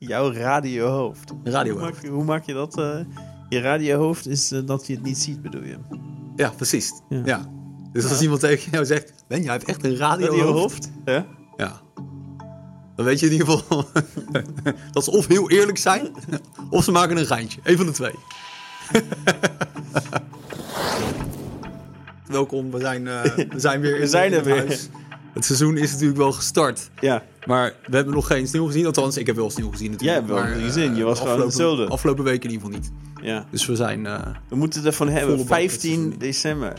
Jouw 0.00 0.32
radiohoofd. 0.32 1.32
Radio. 1.44 1.72
Hoe 1.72 1.82
maak, 1.82 1.94
je, 2.02 2.08
hoe 2.08 2.24
maak 2.24 2.44
je 2.44 2.52
dat? 2.54 2.78
eh, 2.78 2.98
je 3.48 3.60
radiohoofd 3.60 4.26
is 4.26 4.52
eh, 4.52 4.60
dat 4.64 4.86
je 4.86 4.94
het 4.94 5.02
niet 5.02 5.18
ziet, 5.18 5.42
bedoel 5.42 5.62
je? 5.62 5.76
Ja, 6.36 6.50
precies. 6.56 6.92
Ja. 7.08 7.22
Ja. 7.24 7.46
Dus 7.92 8.08
als 8.10 8.22
iemand 8.22 8.40
tegen 8.40 8.70
jou 8.72 8.84
zegt, 8.84 9.12
Ben, 9.28 9.42
jij 9.42 9.52
hebt 9.52 9.64
echt 9.64 9.84
een 9.84 9.96
radiohoofd. 9.96 10.38
Radiohoofd? 10.38 10.90
Ja. 11.04 11.26
Ja. 11.56 11.80
Dan 12.96 13.04
weet 13.04 13.20
je 13.20 13.26
in 13.26 13.32
ieder 13.32 13.46
geval 13.46 13.84
dat 14.92 15.04
ze 15.04 15.10
of 15.10 15.26
heel 15.26 15.50
eerlijk 15.50 15.78
zijn, 15.78 16.08
of 16.70 16.84
ze 16.84 16.90
maken 16.90 17.16
een 17.16 17.26
geintje. 17.26 17.60
Eén 17.62 17.76
van 17.76 17.86
de 17.86 17.92
twee. 17.92 18.14
Welkom, 22.26 22.70
we 22.70 22.80
zijn, 22.80 23.06
eh, 23.08 23.22
we 23.48 23.60
zijn 23.60 23.80
weer 23.80 23.92
We 23.94 23.98
in- 24.00 24.08
zijn 24.08 24.32
in 24.32 24.38
er 24.38 24.44
weer. 24.44 24.56
huis. 24.56 24.88
Het 25.34 25.44
seizoen 25.44 25.76
is 25.76 25.90
natuurlijk 25.92 26.18
wel 26.18 26.32
gestart. 26.32 26.90
Ja. 27.00 27.24
Maar 27.46 27.74
we 27.86 27.96
hebben 27.96 28.14
nog 28.14 28.26
geen 28.26 28.46
sneeuw 28.48 28.66
gezien. 28.66 28.86
Althans, 28.86 29.16
ik 29.16 29.26
heb 29.26 29.36
wel 29.36 29.50
sneeuw 29.50 29.70
gezien 29.70 29.86
Jij 29.86 29.92
natuurlijk. 29.92 30.18
hebt 30.26 30.32
wel 30.40 30.42
maar, 30.60 30.64
gezien, 30.70 30.94
je 30.94 31.00
eh, 31.00 31.04
was 31.06 31.18
gewoon 31.18 31.32
afgelopen- 31.32 31.42
hetzelfde. 31.44 31.86
Afgelopen 31.86 32.24
week 32.24 32.44
in 32.44 32.50
ieder 32.50 32.66
geval 32.66 32.80
niet. 32.80 32.90
ja. 33.22 33.46
Dus 33.50 33.66
we 33.66 33.76
zijn... 33.76 34.06
eh, 34.06 34.26
We 34.48 34.56
moeten 34.56 34.84
ervan 34.84 35.08
hebben. 35.08 35.30
Volle 35.36 35.48
bak 35.48 35.48
met 35.48 35.70
15 35.70 35.90
seizoen. 35.90 36.18
december. 36.18 36.72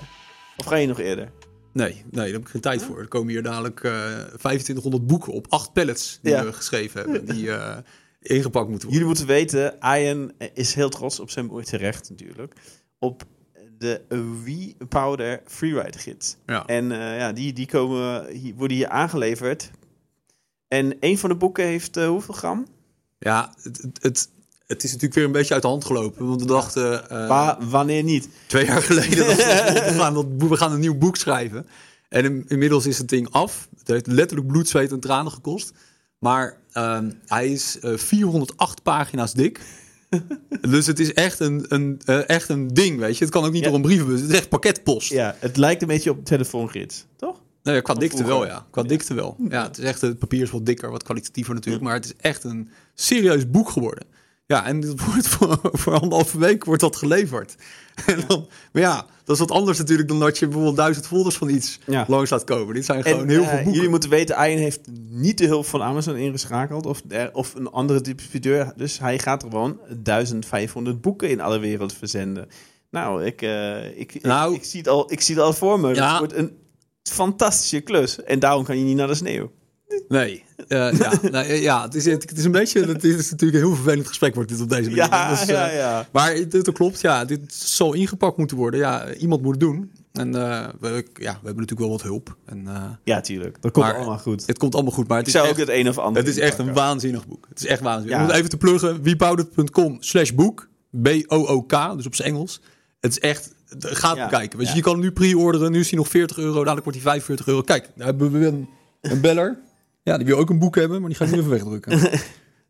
Of 0.57 0.65
ga 0.65 0.75
je 0.75 0.87
nog 0.87 0.99
eerder? 0.99 1.31
Nee, 1.73 1.93
nee, 1.93 2.03
daar 2.11 2.25
heb 2.27 2.41
ik 2.41 2.47
geen 2.47 2.61
tijd 2.61 2.83
voor. 2.83 2.99
Er 2.99 3.07
komen 3.07 3.29
hier 3.29 3.43
dadelijk 3.43 3.83
eh 3.83 3.91
2500 4.37 5.07
boeken 5.07 5.33
op 5.33 5.45
acht 5.49 5.73
pallets 5.73 6.20
die 6.21 6.31
Ja. 6.31 6.45
we 6.45 6.53
geschreven 6.53 7.01
hebben. 7.01 7.25
Die 7.35 7.51
eh, 7.51 7.77
ingepakt 8.21 8.70
moeten 8.70 8.87
worden. 8.89 8.91
Jullie 8.91 9.05
moeten 9.05 9.25
weten, 9.25 9.75
Ian 9.97 10.31
is 10.53 10.73
heel 10.73 10.89
trots 10.89 11.20
op 11.20 11.29
zijn 11.29 11.63
terecht 11.63 12.09
natuurlijk. 12.09 12.53
Op 12.99 13.23
de 13.81 14.02
Wii 14.44 14.76
Powder 14.90 15.41
Freeride 15.45 15.98
gids. 15.98 16.35
Ja. 16.45 16.66
En 16.66 16.91
eh, 16.91 17.17
ja, 17.17 17.31
die, 17.31 17.53
die 17.53 17.66
komen, 17.67 18.27
hier, 18.27 18.54
worden 18.55 18.77
hier 18.77 18.90
aangeleverd. 18.90 19.71
En 20.67 20.98
een 20.99 21.17
van 21.17 21.30
de 21.30 21.35
boeken 21.35 21.66
heeft 21.66 21.98
eh, 21.98 22.07
hoeveel 22.07 22.34
gram? 22.34 22.67
Ja, 23.20 23.54
het, 23.62 23.81
het, 24.02 24.30
het, 24.67 24.84
is 24.84 24.90
natuurlijk 24.91 25.13
weer 25.13 25.26
een 25.26 25.31
beetje 25.31 25.54
uit 25.54 25.62
de 25.63 25.67
hand 25.70 25.85
gelopen. 25.85 26.27
Want 26.27 26.41
we 26.41 26.48
dachten 26.48 27.09
eh, 27.09 27.27
Wa- 27.27 27.57
wanneer 27.60 28.04
niet? 28.04 28.29
twee 28.48 28.65
jaar 28.65 28.82
geleden 28.82 29.18
dat 29.26 29.35
we, 29.35 29.93
gaan 29.99 30.13
dat, 30.13 30.26
we 30.38 30.57
gaan 30.57 30.71
een 30.71 30.79
nieuw 30.79 30.98
boek 30.98 31.16
schrijven. 31.16 31.68
En 32.10 32.26
in- 32.26 32.45
inmiddels 32.48 32.85
is 32.85 32.98
het 32.98 33.10
ding 33.10 33.32
af. 33.32 33.68
Het 33.79 33.88
heeft 33.88 34.07
letterlijk 34.07 34.48
bloed, 34.48 34.68
zweet 34.70 34.91
en 34.91 34.99
tranen 34.99 35.32
gekost. 35.32 35.71
Maar 36.20 36.57
ehm, 36.71 37.12
hij 37.26 37.49
is 37.51 37.79
eh, 37.79 37.98
408 37.98 38.84
pagina's 38.84 39.34
dik. 39.34 39.60
dus 40.71 40.85
het 40.87 40.99
is 40.99 41.13
echt 41.13 41.40
een, 41.40 41.65
een, 41.67 42.01
eh, 42.05 42.29
echt 42.29 42.49
een 42.49 42.67
ding, 42.67 42.99
weet 42.99 43.17
je. 43.17 43.23
Het 43.23 43.34
kan 43.34 43.43
ook 43.45 43.51
niet 43.51 43.62
Ja. 43.62 43.67
door 43.67 43.76
een 43.76 43.81
brievenbus. 43.81 44.21
Het 44.21 44.29
is 44.29 44.35
echt 44.37 44.49
pakketpost. 44.49 45.09
Ja, 45.09 45.35
het 45.40 45.57
lijkt 45.57 45.81
een 45.81 45.87
beetje 45.87 46.09
op 46.12 46.26
telefoongids, 46.26 47.05
toch? 47.15 47.41
Nee, 47.63 47.76
ja, 47.76 47.81
qua 47.81 47.93
dikte 47.93 48.17
vroeger. 48.17 48.37
wel, 48.39 48.48
ja. 48.48 48.65
Qua 48.71 48.84
dikte 48.84 49.13
wel. 49.13 49.35
Ja, 49.49 49.63
het 49.63 49.77
is 49.77 49.84
echt, 49.84 50.01
het 50.01 50.20
papier 50.20 50.41
is 50.41 50.49
wat 50.49 50.65
dikker, 50.65 50.91
wat 50.91 51.04
kwalitatiever 51.04 51.54
natuurlijk. 51.54 51.84
Maar 51.84 51.93
het 51.93 52.05
is 52.05 52.13
echt 52.17 52.43
een 52.43 52.70
serieus 52.93 53.49
boek 53.49 53.70
geworden. 53.70 54.05
Ja, 54.45 54.65
en 54.65 54.79
dat 54.79 54.99
wordt 55.05 55.27
voor, 55.27 55.59
voor 55.63 55.93
anderhalve 55.93 56.39
week 56.39 56.65
wordt 56.65 56.82
dat 56.82 56.95
geleverd. 56.95 57.55
En 58.05 58.23
dan, 58.27 58.47
maar 58.71 58.81
ja, 58.81 59.05
dat 59.23 59.35
is 59.35 59.39
wat 59.41 59.51
anders 59.51 59.77
natuurlijk 59.77 60.07
dan 60.07 60.20
dat 60.20 60.37
je 60.37 60.45
bijvoorbeeld 60.45 60.75
duizend 60.75 61.07
folders 61.07 61.35
van 61.35 61.49
iets 61.49 61.79
Ja. 61.85 62.05
langs 62.07 62.29
laat 62.29 62.43
komen. 62.43 62.73
Dit 62.73 62.85
zijn 62.85 63.03
gewoon 63.03 63.20
En, 63.21 63.29
heel 63.29 63.41
eh, 63.41 63.48
veel 63.48 63.55
boeken. 63.55 63.73
Jullie 63.73 63.89
moeten 63.89 64.09
weten, 64.09 64.35
Ian 64.35 64.57
heeft 64.57 64.79
niet 65.09 65.38
de 65.38 65.45
hulp 65.45 65.66
van 65.66 65.81
Amazon 65.81 66.16
ingeschakeld 66.16 66.85
of, 66.85 67.01
of 67.33 67.56
een 67.56 67.69
andere 67.69 68.01
distributeur. 68.01 68.73
Dus 68.75 69.00
hij 69.00 69.19
gaat 69.19 69.44
gewoon 69.44 69.79
1500 70.03 71.01
boeken 71.01 71.29
in 71.29 71.41
alle 71.41 71.59
wereld 71.59 71.94
verzenden. 71.94 72.47
Nou, 72.91 73.25
ik, 73.25 73.41
eh, 73.41 74.00
ik, 74.00 74.13
ik- 74.13 74.22
Nou. 74.23 74.53
ik, 74.55 74.63
zie 74.63 74.79
het 74.79 74.89
al, 74.89 75.11
ik 75.11 75.22
zie 75.22 75.35
het 75.35 75.44
al 75.44 75.53
voor 75.53 75.79
me. 75.79 75.95
Ja. 75.95 76.09
Het 76.09 76.17
wordt 76.19 76.33
een 76.35 76.51
fantastische 77.03 77.79
klus. 77.79 78.23
En 78.23 78.39
daarom 78.39 78.63
kan 78.63 78.78
je 78.78 78.83
niet 78.83 78.95
naar 78.97 79.07
de 79.07 79.16
sneeuw. 79.16 79.51
Nee, 80.12 80.44
eh, 80.67 80.91
ja, 80.94 81.12
nou, 81.31 81.45
eh, 81.45 81.62
ja 81.62 81.84
het, 81.84 81.95
is, 81.95 82.06
het 82.06 82.38
is 82.38 82.44
een 82.45 82.51
beetje, 82.51 82.85
het 82.85 83.03
is 83.03 83.31
natuurlijk 83.31 83.62
een 83.63 83.67
heel 83.67 83.75
vervelend 83.75 84.07
gesprek 84.07 84.35
wordt 84.35 84.50
dit 84.50 84.62
op 84.62 84.69
deze 84.69 84.90
manier. 84.90 84.95
Ja, 85.06 85.29
Dus, 85.29 85.41
eh, 85.41 85.47
ja, 85.47 85.69
ja. 85.72 86.07
Maar 86.12 86.34
het, 86.34 86.53
het 86.53 86.72
klopt, 86.72 87.01
ja, 87.01 87.25
dit 87.25 87.53
zal 87.53 87.94
ingepakt 87.94 88.38
moeten 88.38 88.57
worden. 88.57 88.79
Ja, 88.79 89.13
iemand 89.13 89.41
moet 89.41 89.51
het 89.51 89.59
doen. 89.59 89.91
En 90.12 90.31
we, 90.31 91.06
ja, 91.13 91.31
we 91.31 91.45
hebben 91.45 91.55
natuurlijk 91.55 91.79
wel 91.79 91.89
wat 91.89 92.01
hulp. 92.01 92.35
En, 92.45 92.67
Ja, 93.03 93.22
tuurlijk. 93.22 93.57
Dat 93.61 93.72
komt 93.72 93.85
allemaal 93.94 94.17
goed. 94.17 94.47
het 94.47 94.57
komt 94.57 94.73
allemaal 94.73 94.94
goed, 94.94 95.07
maar 95.07 95.17
het 95.17 95.27
Ik 95.27 95.33
is 95.33 95.39
zou 95.39 95.51
echt, 95.51 95.61
ook 95.61 95.67
het 95.67 95.77
een 95.77 95.89
of 95.89 95.97
ander 95.97 96.22
Het 96.22 96.31
is 96.31 96.38
echt 96.39 96.57
een 96.57 96.73
waanzinnig 96.73 97.28
boek. 97.28 97.45
Het 97.49 97.59
is 97.59 97.66
echt 97.66 97.81
waanzinnig. 97.81 98.17
Ja. 98.17 98.22
Om 98.23 98.28
het 98.29 98.38
even 98.38 98.49
te 98.49 98.57
pluggen, 98.57 99.01
wiepowder.com 99.01 99.97
slash 99.99 100.31
boek. 100.31 100.67
B-O-O-K, 101.01 101.93
dus 101.95 102.05
op 102.05 102.16
zijn 102.16 102.28
Engels. 102.28 102.61
Het 102.99 103.11
is 103.11 103.19
echt, 103.19 103.53
ga 103.79 104.09
het 104.09 104.17
Ja. 104.17 104.23
bekijken. 104.29 104.57
Weet 104.57 104.67
je, 104.67 104.72
Ja. 104.73 104.78
je 104.78 104.83
kan 104.83 104.93
hem 104.93 105.01
nu 105.01 105.11
pre-orderen. 105.11 105.72
Nu 105.72 105.79
is 105.79 105.89
hij 105.89 105.97
nog 105.99 106.07
40 106.07 106.38
euro, 106.38 106.57
dadelijk 106.59 106.83
wordt 106.83 106.97
hij 106.99 107.07
45 107.07 107.47
euro. 107.47 107.61
Kijk, 107.61 107.89
daar 107.95 108.07
hebben 108.07 108.31
we 108.31 108.45
een, 108.45 108.67
een 109.01 109.22
beller. 109.22 109.57
Ja, 110.03 110.17
die 110.17 110.25
wil 110.25 110.38
ook 110.38 110.50
een 110.50 110.59
boek 110.59 110.75
hebben, 110.75 111.00
maar 111.00 111.09
die 111.09 111.17
ga 111.17 111.25
ik 111.25 111.31
nu 111.31 111.38
even 111.38 111.50
wegdrukken. 111.50 112.00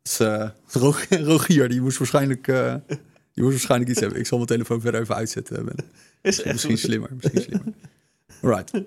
Dus, 0.03 0.19
eh, 0.19 0.49
Rog- 0.71 1.05
Rogier, 1.31 1.69
die 1.69 1.81
moest 1.81 1.97
waarschijnlijk... 1.97 2.47
eh, 2.47 2.75
die 3.33 3.43
moest 3.43 3.51
waarschijnlijk 3.55 3.91
iets 3.91 3.99
hebben. 3.99 4.19
Ik 4.19 4.25
zal 4.25 4.37
mijn 4.37 4.49
telefoon 4.49 4.81
verder 4.81 5.01
even 5.01 5.15
uitzetten. 5.15 5.65
Ben. 5.65 5.75
Is 6.21 6.43
Misschien 6.43 6.77
slimmer, 6.77 7.09
misschien 7.21 7.41
slimmer. 7.41 7.73
Right. 8.41 8.71
Maar, 8.73 8.81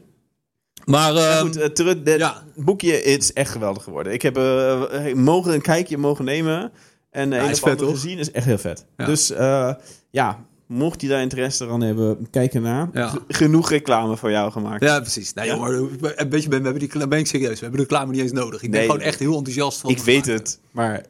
Maar 0.84 1.16
ehm, 1.16 1.40
goed, 1.46 1.56
eh, 1.56 1.66
terug, 1.68 1.96
het 2.04 2.18
ja. 2.18 2.42
boekje 2.56 2.92
het 2.92 3.22
is 3.22 3.32
echt 3.32 3.50
geweldig 3.50 3.82
geworden. 3.82 4.12
Ik 4.12 4.22
heb 4.22 4.36
eh, 4.36 5.08
eh, 5.10 5.16
mogen 5.16 5.52
een 5.54 5.60
kijkje 5.62 5.98
mogen 5.98 6.24
nemen. 6.24 6.72
En 7.10 7.28
uh, 7.30 7.34
hij 7.36 7.44
een 7.44 7.50
is 7.52 7.58
vet, 7.60 7.82
gezien 7.82 8.18
is 8.18 8.30
echt 8.30 8.46
heel 8.46 8.58
vet. 8.58 8.86
Ja. 8.96 9.04
Dus 9.06 9.30
eh, 9.30 9.74
ja, 10.10 10.44
mocht 10.74 11.00
je 11.00 11.08
daar 11.08 11.20
interesse 11.20 11.68
aan 11.68 11.80
hebben, 11.80 12.30
kijk 12.30 12.54
ernaar. 12.54 12.88
Ja. 12.92 13.12
Genoeg 13.28 13.70
reclame 13.70 14.16
voor 14.16 14.30
jou 14.30 14.52
gemaakt. 14.52 14.82
Ja, 14.84 15.00
precies. 15.00 15.32
Nee, 15.32 15.46
Ja. 15.46 15.56
maar 15.56 15.72
een 15.72 16.28
beetje, 16.28 16.48
ben, 16.48 16.62
we 16.62 16.68
hebben 16.68 16.88
die, 16.88 17.08
ben 17.08 17.18
ik 17.18 17.26
serieus. 17.26 17.54
We 17.54 17.60
hebben 17.66 17.76
de 17.80 17.86
reclame 17.86 18.12
niet 18.12 18.20
eens 18.20 18.32
nodig. 18.32 18.62
Ik 18.62 18.70
ben 18.70 18.80
Nee. 18.80 18.88
gewoon 18.88 19.04
echt 19.04 19.18
heel 19.18 19.36
enthousiast 19.36 19.80
van. 19.80 19.90
ik 19.90 19.98
weet 19.98 20.26
het, 20.26 20.58
maar 20.70 21.04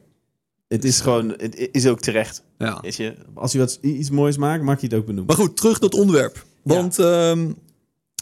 het 0.67 0.83
is 0.83 1.01
gewoon, 1.01 1.29
het 1.37 1.69
is 1.71 1.87
ook 1.87 1.99
terecht. 1.99 2.43
Ja. 2.57 2.79
Weet 2.81 2.95
je, 2.95 3.15
als 3.33 3.51
je 3.51 3.57
wat, 3.57 3.79
iets 3.81 4.09
moois 4.09 4.37
maakt, 4.37 4.63
maak 4.63 4.79
je 4.79 4.87
het 4.87 4.95
ook 4.95 5.05
benoemd. 5.05 5.27
Maar 5.27 5.35
goed, 5.35 5.57
terug 5.57 5.79
tot 5.79 5.91
het 5.91 6.01
onderwerp. 6.01 6.45
Want 6.63 6.99
ehm, 6.99 7.51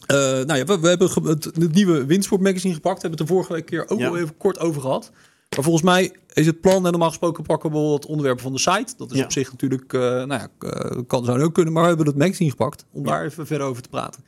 eh, 0.07 0.17
nou 0.17 0.55
ja, 0.55 0.65
we, 0.65 0.79
we 0.79 0.87
hebben 0.87 1.09
het, 1.27 1.43
het 1.43 1.73
nieuwe 1.73 2.05
Windsport 2.05 2.41
magazine 2.41 2.73
gepakt. 2.73 3.01
We 3.01 3.07
hebben 3.07 3.19
het 3.19 3.27
de 3.27 3.33
vorige 3.33 3.61
keer 3.61 3.89
ook 3.89 4.01
al 4.01 4.17
even 4.17 4.37
kort 4.37 4.59
over 4.59 4.81
gehad. 4.81 5.11
Maar 5.55 5.63
volgens 5.63 5.83
mij 5.83 6.13
is 6.33 6.45
het 6.45 6.61
plan, 6.61 6.85
en 6.85 6.91
normaal 6.91 7.09
gesproken 7.09 7.43
pakken 7.43 7.71
we 7.71 7.75
wel 7.77 7.93
het 7.93 8.05
onderwerp 8.05 8.41
van 8.41 8.51
de 8.53 8.59
site. 8.59 8.93
Dat 8.97 9.11
is 9.11 9.17
Ja. 9.17 9.23
op 9.23 9.31
zich 9.31 9.51
natuurlijk, 9.51 9.93
eh, 9.93 10.01
nou 10.01 10.27
ja, 10.27 10.47
eh, 10.59 10.99
kan 11.07 11.25
zou 11.25 11.41
ook 11.43 11.53
kunnen. 11.53 11.73
Maar 11.73 11.81
we 11.81 11.87
hebben 11.87 12.05
het 12.07 12.17
magazine 12.17 12.49
gepakt 12.49 12.85
om 12.91 13.05
Ja. 13.05 13.11
daar 13.11 13.25
even 13.25 13.47
verder 13.47 13.67
over 13.67 13.81
te 13.83 13.89
praten. 13.89 14.23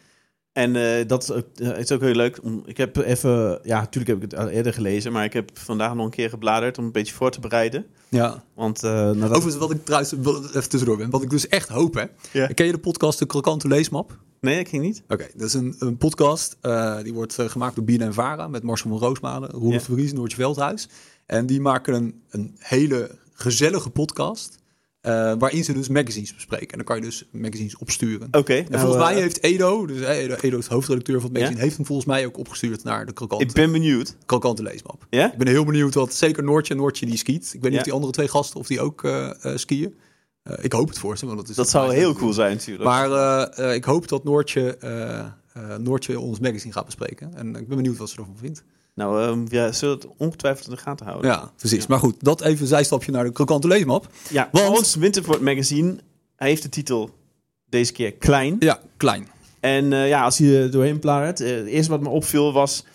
En 0.53 0.75
eh, 0.75 1.07
dat 1.07 1.23
is 1.23 1.31
ook, 1.31 1.45
eh, 1.55 1.79
is 1.79 1.91
ook 1.91 2.01
heel 2.01 2.13
leuk. 2.15 2.39
Om, 2.43 2.63
ik 2.65 2.77
heb 2.77 2.97
even, 2.97 3.59
ja, 3.63 3.79
natuurlijk 3.79 4.07
heb 4.07 4.23
ik 4.23 4.31
het 4.31 4.39
al 4.39 4.47
eerder 4.49 4.73
gelezen, 4.73 5.11
maar 5.11 5.23
ik 5.23 5.33
heb 5.33 5.51
vandaag 5.53 5.95
nog 5.95 6.05
een 6.05 6.11
keer 6.11 6.29
gebladerd 6.29 6.77
om 6.77 6.85
een 6.85 6.91
beetje 6.91 7.13
voor 7.13 7.31
te 7.31 7.39
bereiden. 7.39 7.85
Ja. 8.09 8.43
Want 8.53 8.81
nadat... 8.81 9.23
Overigens, 9.29 9.55
wat 9.57 9.71
ik 9.71 9.85
trouwens 9.85 10.11
even 10.13 10.69
tussendoor 10.69 10.97
ben, 10.97 11.09
wat 11.09 11.21
ik 11.23 11.29
dus 11.29 11.47
echt 11.47 11.69
hoop, 11.69 11.93
hè. 11.93 12.03
Ja. 12.31 12.47
Ken 12.47 12.65
je 12.65 12.71
de 12.71 12.77
podcast 12.77 13.19
De 13.19 13.25
Krokante 13.25 13.67
Leesmap? 13.67 14.17
Nee, 14.41 14.59
ik 14.59 14.67
ging 14.67 14.83
niet. 14.83 15.03
Oké, 15.07 15.27
dat 15.35 15.47
is 15.47 15.53
een, 15.53 15.75
een 15.79 15.97
podcast. 15.97 16.57
eh, 16.61 17.01
die 17.03 17.13
wordt 17.13 17.39
eh, 17.39 17.49
gemaakt 17.49 17.75
door 17.75 17.83
Bien 17.85 18.01
en 18.01 18.13
Vara 18.13 18.47
met 18.47 18.63
Marcel 18.63 18.89
van 18.89 18.99
Roosmalen, 18.99 19.49
Roelof 19.49 19.87
Ja. 19.87 19.93
Vries 19.93 20.09
en 20.09 20.15
Noortje 20.15 20.37
Veldhuis. 20.37 20.89
En 21.25 21.45
die 21.45 21.61
maken 21.61 21.93
een, 21.93 22.21
een 22.29 22.55
hele 22.59 23.11
gezellige 23.33 23.89
podcast. 23.89 24.57
eh, 25.01 25.33
waarin 25.39 25.63
ze 25.63 25.73
dus 25.73 25.87
magazines 25.87 26.33
bespreken. 26.33 26.67
En 26.67 26.75
dan 26.77 26.85
kan 26.85 26.95
je 26.95 27.01
dus 27.01 27.25
magazines 27.31 27.77
opsturen. 27.77 28.27
Oké. 28.31 28.53
en 28.53 28.65
nou, 28.69 28.79
volgens 28.81 29.03
mij 29.03 29.13
eh, 29.15 29.21
heeft 29.21 29.43
Edo, 29.43 29.85
dus 29.85 30.01
Edo, 30.01 30.35
Edo 30.41 30.57
is 30.57 30.67
hoofdredacteur 30.67 31.15
van 31.19 31.29
het 31.29 31.33
magazine, 31.37 31.61
heeft 31.61 31.75
hem 31.75 31.85
volgens 31.85 32.07
mij 32.07 32.25
ook 32.25 32.37
opgestuurd 32.37 32.83
naar 32.83 33.05
de 33.05 33.13
krokante, 33.13 33.45
ik 33.45 33.51
ben 33.53 33.71
benieuwd. 33.71 34.15
krokante 34.25 34.63
leesmap. 34.63 35.07
Ja? 35.09 35.31
Ik 35.31 35.37
ben 35.37 35.47
heel 35.47 35.65
benieuwd 35.65 35.93
wat, 35.93 36.13
zeker 36.13 36.43
Noortje, 36.43 36.75
Noortje 36.75 37.05
die 37.05 37.17
skiet. 37.17 37.51
Ik 37.53 37.61
weet 37.61 37.69
niet 37.69 37.79
of 37.79 37.85
die 37.85 37.93
andere 37.93 38.11
twee 38.11 38.27
gasten, 38.27 38.59
of 38.59 38.67
die 38.67 38.81
ook 38.81 39.07
skiën. 39.55 39.95
Eh, 40.45 40.63
ik 40.63 40.71
hoop 40.71 40.87
het 40.87 40.97
voor 40.99 41.17
ze, 41.17 41.25
want 41.25 41.37
dat 41.37 41.49
is 41.49 41.55
Dat 41.55 41.69
zou 41.69 41.93
heel 41.93 42.13
cool 42.13 42.33
zijn 42.33 42.51
natuurlijk. 42.55 42.83
maar 42.83 43.11
eh, 43.11 43.69
eh, 43.69 43.75
ik 43.75 43.83
hoop 43.83 44.07
dat 44.07 44.23
Noortje, 44.23 44.77
eh, 44.77 45.19
eh, 45.19 45.75
Noortje 45.79 46.19
ons 46.19 46.39
magazine 46.39 46.73
gaat 46.73 46.85
bespreken. 46.85 47.33
En 47.35 47.47
ik 47.55 47.67
ben 47.67 47.77
benieuwd 47.77 47.97
wat 47.97 48.09
ze 48.09 48.17
ervan 48.17 48.37
vindt. 48.37 48.63
Nou, 48.93 49.21
ehm, 49.23 49.45
ja, 49.49 49.71
zullen 49.71 49.95
het 49.95 50.07
ongetwijfeld 50.17 50.67
in 50.67 50.73
de 50.73 50.81
gaten 50.81 51.05
houden. 51.05 51.31
Ja, 51.31 51.51
precies. 51.57 51.87
Maar 51.87 51.99
goed, 51.99 52.15
dat 52.19 52.41
even 52.41 52.61
een 52.61 52.67
zijstapje 52.67 53.11
naar 53.11 53.23
de 53.23 53.31
krokante 53.31 53.67
leesmap. 53.67 54.07
Ja, 54.29 54.49
Want- 54.51 54.77
ons 54.77 54.95
Winterport 54.95 55.41
magazine 55.41 55.95
hij 56.35 56.47
heeft 56.47 56.61
de 56.61 56.69
titel 56.69 57.09
deze 57.69 57.91
keer 57.91 58.13
klein. 58.13 58.55
Ja, 58.59 58.79
klein. 58.97 59.27
En 59.59 59.93
eh, 59.93 60.07
ja, 60.07 60.23
als 60.23 60.37
je 60.37 60.57
er 60.59 60.71
doorheen 60.71 60.99
bladert, 60.99 61.39
eh, 61.41 61.55
het 61.55 61.65
eerste 61.65 61.91
wat 61.91 62.01
me 62.01 62.09
opviel 62.09 62.53
was 62.53 62.85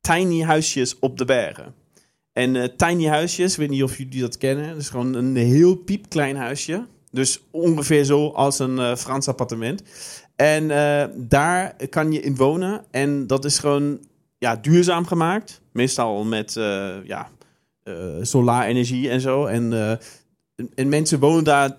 tiny 0.00 0.42
huisjes 0.42 0.98
op 0.98 1.18
de 1.18 1.24
bergen. 1.24 1.74
En 2.36 2.56
eh, 2.56 2.68
tiny 2.76 3.06
huisjes, 3.06 3.52
ik 3.52 3.58
weet 3.58 3.68
niet 3.70 3.82
of 3.82 3.98
jullie 3.98 4.20
dat 4.20 4.36
kennen, 4.38 4.68
het 4.68 4.78
is 4.78 4.88
gewoon 4.88 5.14
een 5.14 5.36
heel 5.36 5.74
piepklein 5.76 6.36
huisje. 6.36 6.86
Dus 7.10 7.40
ongeveer 7.50 8.04
zo 8.04 8.28
als 8.28 8.58
een 8.58 8.78
eh, 8.78 8.96
Frans 8.96 9.28
appartement. 9.28 9.82
En 10.36 10.70
eh, 10.70 11.04
daar 11.16 11.76
kan 11.90 12.12
je 12.12 12.20
in 12.20 12.36
wonen. 12.36 12.84
En 12.90 13.26
dat 13.26 13.44
is 13.44 13.58
gewoon 13.58 13.98
ja, 14.38 14.56
duurzaam 14.56 15.06
gemaakt. 15.06 15.60
Meestal 15.72 16.24
met 16.24 16.52
ja, 17.04 17.28
solarenergie 18.22 19.10
en 19.10 19.20
zo. 19.20 19.46
En, 19.46 19.72
en- 19.72 20.70
en 20.74 20.88
mensen 20.88 21.18
wonen 21.18 21.44
daar 21.44 21.76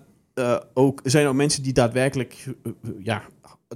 ook. 0.74 1.00
Er 1.04 1.10
zijn 1.10 1.26
ook 1.26 1.34
mensen 1.34 1.62
die 1.62 1.72
daadwerkelijk. 1.72 2.44
ja, 3.02 3.22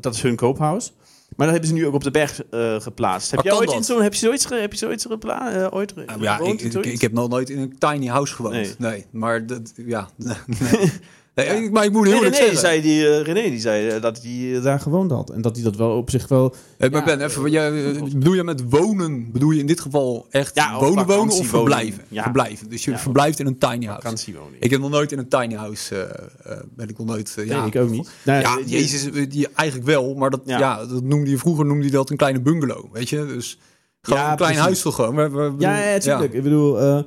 dat 0.00 0.14
is 0.14 0.22
hun 0.22 0.36
koophuis. 0.36 0.92
Maar 1.36 1.46
dat 1.46 1.50
hebben 1.50 1.66
ze 1.66 1.72
nu 1.74 1.86
ook 1.86 1.94
op 1.94 2.04
de 2.04 2.10
berg 2.10 2.44
eh, 2.50 2.80
geplaatst. 2.80 3.30
Heb, 3.30 3.40
jij 3.44 3.52
ooit 3.52 3.72
in 3.72 3.84
zo'n, 3.84 4.02
heb 4.02 4.12
je 4.12 4.18
zoiets, 4.18 4.46
ge- 4.46 4.54
heb 4.54 4.72
je 4.72 4.78
zoiets 4.78 5.04
gepla- 5.04 5.52
eh, 5.52 5.66
ooit 5.74 5.94
ja, 6.20 6.36
gewoond 6.36 6.52
ik, 6.54 6.60
in 6.60 6.66
ik, 6.66 6.72
zoiets? 6.72 6.90
ik 6.92 7.00
heb 7.00 7.12
nog 7.12 7.28
nooit 7.28 7.50
in 7.50 7.58
een 7.58 7.78
tiny 7.78 8.06
house 8.06 8.34
gewoond. 8.34 8.54
Nee. 8.54 8.74
Nee, 8.78 9.06
maar 9.10 9.46
dat, 9.46 9.72
ja. 9.76 10.08
Nee. 10.16 10.36
Nee, 11.34 11.46
ik- 11.46 11.70
maar 11.72 11.84
ik 11.84 11.92
moet 11.92 12.04
heel 12.06 12.14
eerlijk 12.14 12.34
René, 12.34 12.44
zeggen. 12.46 12.60
zei 12.68 12.80
die, 12.82 13.08
eh, 13.08 13.22
René 13.22 13.42
die 13.50 13.60
zei 13.60 13.88
eh, 13.88 14.00
dat 14.02 14.22
hij 14.22 14.54
eh, 14.56 14.62
daar 14.62 14.80
gewoond 14.80 15.10
had. 15.10 15.30
En 15.30 15.40
dat 15.42 15.54
hij 15.54 15.64
dat 15.64 15.76
wel 15.76 15.96
op 15.96 16.10
zich 16.10 16.28
wel... 16.28 16.54
Hey, 16.78 16.90
maar 16.90 17.00
Ja, 17.08 17.16
Ben, 17.16 17.26
even, 17.26 17.50
jij, 17.50 17.92
bedoel 18.12 18.32
je 18.34 18.44
met 18.44 18.62
wonen, 18.70 19.32
bedoel 19.32 19.50
je 19.50 19.60
in 19.60 19.66
dit 19.66 19.80
geval 19.80 20.26
echt 20.30 20.54
Ja, 20.54 20.78
wonen, 20.78 21.06
wonen 21.06 21.34
of 21.34 21.46
verblijven? 21.46 22.02
Ja. 22.08 22.22
Verblijven. 22.22 22.68
Dus 22.68 22.84
je 22.84 22.90
Ja. 22.90 22.98
verblijft 22.98 23.38
in 23.38 23.46
een 23.46 23.58
tiny 23.58 23.86
house. 23.86 24.32
Ik 24.58 24.70
heb 24.70 24.80
nog 24.80 24.90
nooit 24.90 25.12
in 25.12 25.18
een 25.18 25.28
tiny 25.28 25.54
house, 25.54 25.96
eh, 25.96 26.52
eh, 26.52 26.58
ben 26.76 26.88
ik 26.88 26.98
nog 26.98 27.06
nooit, 27.06 27.32
ja. 27.44 27.58
nee, 27.58 27.66
ik 27.66 27.76
ook 27.76 27.90
niet. 27.90 28.10
Nou, 28.24 28.40
Ja, 28.40 28.58
Jezus, 28.66 29.28
die, 29.28 29.48
eigenlijk 29.54 29.88
wel, 29.88 30.14
maar 30.14 30.30
dat, 30.30 30.40
Ja. 30.44 30.58
ja. 30.58 30.86
dat 30.86 31.02
noemde 31.02 31.30
je 31.30 31.38
vroeger 31.38 31.64
noemde 31.66 31.84
je 31.84 31.90
dat 31.90 32.10
een 32.10 32.16
kleine 32.16 32.40
bungalow, 32.40 32.84
weet 32.92 33.08
je? 33.08 33.26
Dus 33.26 33.58
gewoon 34.02 34.20
Ja, 34.20 34.30
een 34.30 34.36
klein 34.36 34.50
precies. 34.52 34.66
huis 34.68 34.82
toch 34.82 34.94
gewoon. 34.94 35.14
We, 35.14 35.28
we- 35.30 35.52
Ja, 35.58 35.78
ja, 35.78 35.98
tuurlijk. 35.98 36.32
Ik 36.32 36.42
bedoel, 36.42 36.80
eh, 36.80 36.98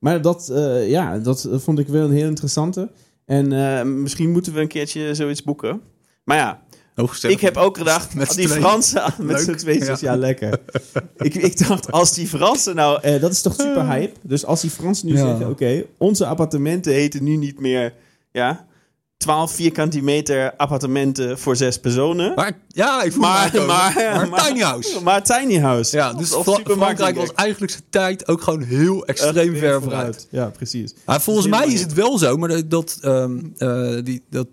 maar 0.00 0.22
dat, 0.22 0.48
eh, 0.48 0.88
ja, 0.90 1.18
dat 1.18 1.48
vond 1.52 1.78
ik 1.78 1.88
wel 1.88 2.04
een 2.04 2.12
heel 2.16 2.28
interessante. 2.28 2.90
En 3.26 3.52
eh, 3.52 3.82
misschien 3.84 4.30
moeten 4.30 4.52
we 4.52 4.60
een 4.60 4.68
keertje 4.68 5.14
zoiets 5.14 5.42
boeken. 5.42 5.80
Maar 6.24 6.36
ja, 6.36 6.62
ik 7.28 7.40
heb 7.40 7.56
ook 7.56 7.78
gedacht, 7.78 8.14
Met 8.14 8.26
als 8.28 8.36
die 8.36 8.48
Fransen 8.48 9.14
met 9.18 9.40
z'n 9.40 9.54
tweeën, 9.54 9.84
Ja. 9.84 9.96
ja. 10.00 10.16
lekker. 10.16 10.58
ik, 11.16 11.34
ik 11.34 11.66
dacht, 11.68 11.92
als 11.92 12.12
die 12.14 12.26
Fransen 12.26 12.74
nou, 12.74 13.00
eh, 13.02 13.20
dat 13.20 13.30
is 13.32 13.42
toch 13.42 13.54
super 13.54 13.86
hype. 13.86 14.12
Dus 14.22 14.44
als 14.44 14.60
die 14.60 14.70
Fransen 14.70 15.06
nu 15.08 15.12
Ja. 15.16 15.26
zeggen, 15.26 15.48
oké, 15.48 15.84
onze 15.98 16.26
appartementen 16.26 16.92
heten 16.92 17.24
nu 17.24 17.36
niet 17.36 17.60
meer, 17.60 17.94
ja, 18.32 18.66
12 19.16 19.52
vierkante 19.54 20.00
meter 20.02 20.56
appartementen 20.56 21.38
voor 21.38 21.56
zes 21.56 21.78
personen. 21.80 22.34
Maar 22.34 22.52
ja, 22.68 23.02
ik 23.02 23.12
voel 23.12 23.20
Maar- 23.22 23.50
me 23.52 23.60
maar- 23.60 23.94
maar, 23.96 24.28
maar- 24.28 24.46
tiny 24.46 24.60
house. 24.60 25.02
Maar 25.02 25.22
tiny 25.22 25.58
house. 25.60 25.96
Ja, 25.96 26.12
dus 26.12 26.32
Of 26.32 26.60
Frankrijk 26.64 27.16
was 27.16 27.32
eigenlijk 27.34 27.72
zijn 27.72 27.84
tijd 27.90 28.28
ook 28.28 28.42
gewoon 28.42 28.62
heel 28.62 29.06
extreem 29.06 29.56
ver 29.56 29.82
vooruit. 29.82 30.26
Ja, 30.30 30.46
precies. 30.50 30.94
Maar 31.06 31.20
volgens 31.20 31.46
mij 31.46 31.66
is 31.66 31.80
het 31.80 31.92
wel 31.92 32.18
zo, 32.18 32.36
maar 32.36 32.48
dat, 32.48 32.70
dat, 32.70 32.98
ehm, 33.00 33.38
eh, 33.56 33.94
die, 34.04 34.22
dat 34.30 34.46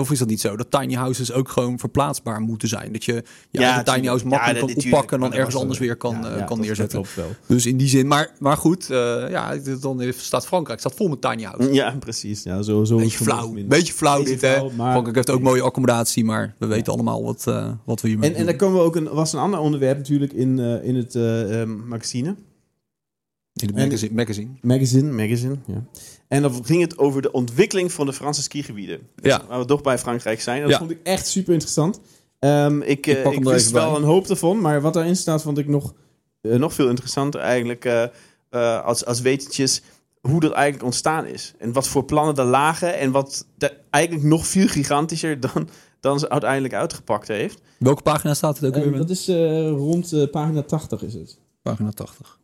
of 0.00 0.10
is 0.10 0.18
dat 0.18 0.28
niet 0.28 0.40
zo? 0.40 0.56
Dat 0.56 0.70
tiny 0.70 0.94
houses 0.94 1.32
ook 1.32 1.48
gewoon 1.48 1.78
verplaatsbaar 1.78 2.40
moeten 2.40 2.68
zijn. 2.68 2.92
Dat 2.92 3.04
je 3.04 3.22
Ja, 3.50 3.82
tiny 3.82 4.06
house 4.06 4.26
makkelijk 4.26 4.58
kan 4.58 4.68
oppakken 4.76 5.16
en 5.16 5.20
dan 5.22 5.32
ergens 5.32 5.52
was 5.52 5.62
anders 5.62 5.78
weer 5.80 5.96
kan, 5.96 6.18
Ja, 6.22 6.36
eh, 6.36 6.46
kan 6.46 6.60
neerzetten. 6.60 7.04
Dus 7.46 7.66
in 7.66 7.76
die 7.76 7.88
zin, 7.88 8.06
maar, 8.06 8.30
maar 8.38 8.56
goed, 8.56 8.90
eh, 8.90 9.30
ja, 9.30 9.56
dan 9.80 10.02
staat 10.16 10.46
Frankrijk 10.46 10.78
staat 10.80 10.94
vol 10.94 11.08
met 11.08 11.20
tiny 11.20 11.42
houses. 11.42 11.74
Ja, 11.74 11.96
precies. 11.98 12.42
Ja, 12.42 12.62
zo, 12.62 12.84
zo 12.84 12.96
Beetje 12.96 13.24
flauw, 13.24 13.52
beetje 13.66 13.92
flauw 13.92 14.18
Beetje 14.18 14.32
dit 14.32 14.40
hè. 14.40 14.62
maar- 14.62 14.90
Frankrijk 14.90 15.14
heeft 15.16 15.30
ook 15.30 15.40
mooie 15.42 15.62
accommodatie, 15.62 16.24
maar 16.24 16.54
we 16.58 16.66
weten 16.66 16.92
allemaal 16.92 17.24
wat, 17.24 17.46
eh, 17.46 17.72
wat 17.84 18.00
we 18.00 18.08
hiermee 18.08 18.30
En, 18.30 18.36
en 18.36 18.44
daar 18.44 18.56
komen 18.56 18.78
we 18.78 18.84
ook 18.84 18.96
een, 18.96 19.08
was 19.08 19.32
een 19.32 19.38
ander 19.40 19.60
onderwerp 19.60 19.96
natuurlijk 19.96 20.32
in, 20.32 20.58
in 20.58 20.94
het 20.94 21.14
magazine. 21.86 22.34
In 23.56 23.66
het 23.68 23.76
en- 23.76 23.82
magazine. 23.84 24.14
magazine. 24.14 24.48
Magazine, 24.62 25.12
magazine, 25.12 25.56
ja. 25.66 25.84
En 26.28 26.42
dan 26.42 26.64
ging 26.64 26.80
het 26.82 26.98
over 26.98 27.22
de 27.22 27.32
ontwikkeling 27.32 27.92
van 27.92 28.06
de 28.06 28.12
Franse 28.12 28.42
skigebieden. 28.42 28.98
Dus 29.14 29.32
Ja. 29.32 29.42
Waar 29.48 29.58
we 29.58 29.64
toch 29.64 29.82
bij 29.82 29.98
Frankrijk 29.98 30.40
zijn. 30.40 30.60
Dat 30.62 30.70
Ja. 30.70 30.78
vond 30.78 30.90
ik 30.90 30.98
echt 31.02 31.26
super 31.26 31.52
interessant. 31.52 32.00
Ehm, 32.38 32.80
ik 32.82 33.06
Ik 33.06 33.06
eh, 33.06 33.32
ik 33.32 33.44
wist 33.44 33.70
wel 33.70 33.90
bij. 33.90 34.00
een 34.00 34.06
hoop 34.06 34.26
ervan, 34.28 34.60
maar 34.60 34.80
wat 34.80 34.94
daarin 34.94 35.16
staat 35.16 35.42
vond 35.42 35.58
ik 35.58 35.68
nog, 35.68 35.94
eh, 36.40 36.54
nog 36.54 36.74
veel 36.74 36.88
interessanter 36.88 37.40
eigenlijk 37.40 37.84
eh, 37.84 38.02
eh, 38.50 38.84
als, 38.84 39.04
als 39.04 39.20
wetentjes 39.20 39.82
hoe 40.20 40.40
dat 40.40 40.52
eigenlijk 40.52 40.84
ontstaan 40.84 41.26
is. 41.26 41.54
En 41.58 41.72
wat 41.72 41.88
voor 41.88 42.04
plannen 42.04 42.34
er 42.36 42.44
lagen 42.44 42.98
en 42.98 43.10
wat 43.10 43.46
de- 43.58 43.72
eigenlijk 43.90 44.24
nog 44.26 44.46
veel 44.46 44.66
gigantischer 44.68 45.40
dan, 45.40 45.68
dan 46.00 46.18
ze 46.18 46.28
uiteindelijk 46.28 46.74
uitgepakt 46.74 47.28
heeft. 47.28 47.60
Welke 47.78 48.02
pagina 48.02 48.34
staat 48.34 48.58
het 48.60 48.76
ook 48.76 48.84
weer? 48.84 48.96
dat 48.96 49.10
is 49.10 49.28
eh, 49.28 49.68
rond 49.68 50.12
eh, 50.12 50.30
pagina 50.30 50.62
80 50.62 51.02
is 51.02 51.14
het. 51.14 51.38
Pagina 51.62 51.90
80. 51.90 52.38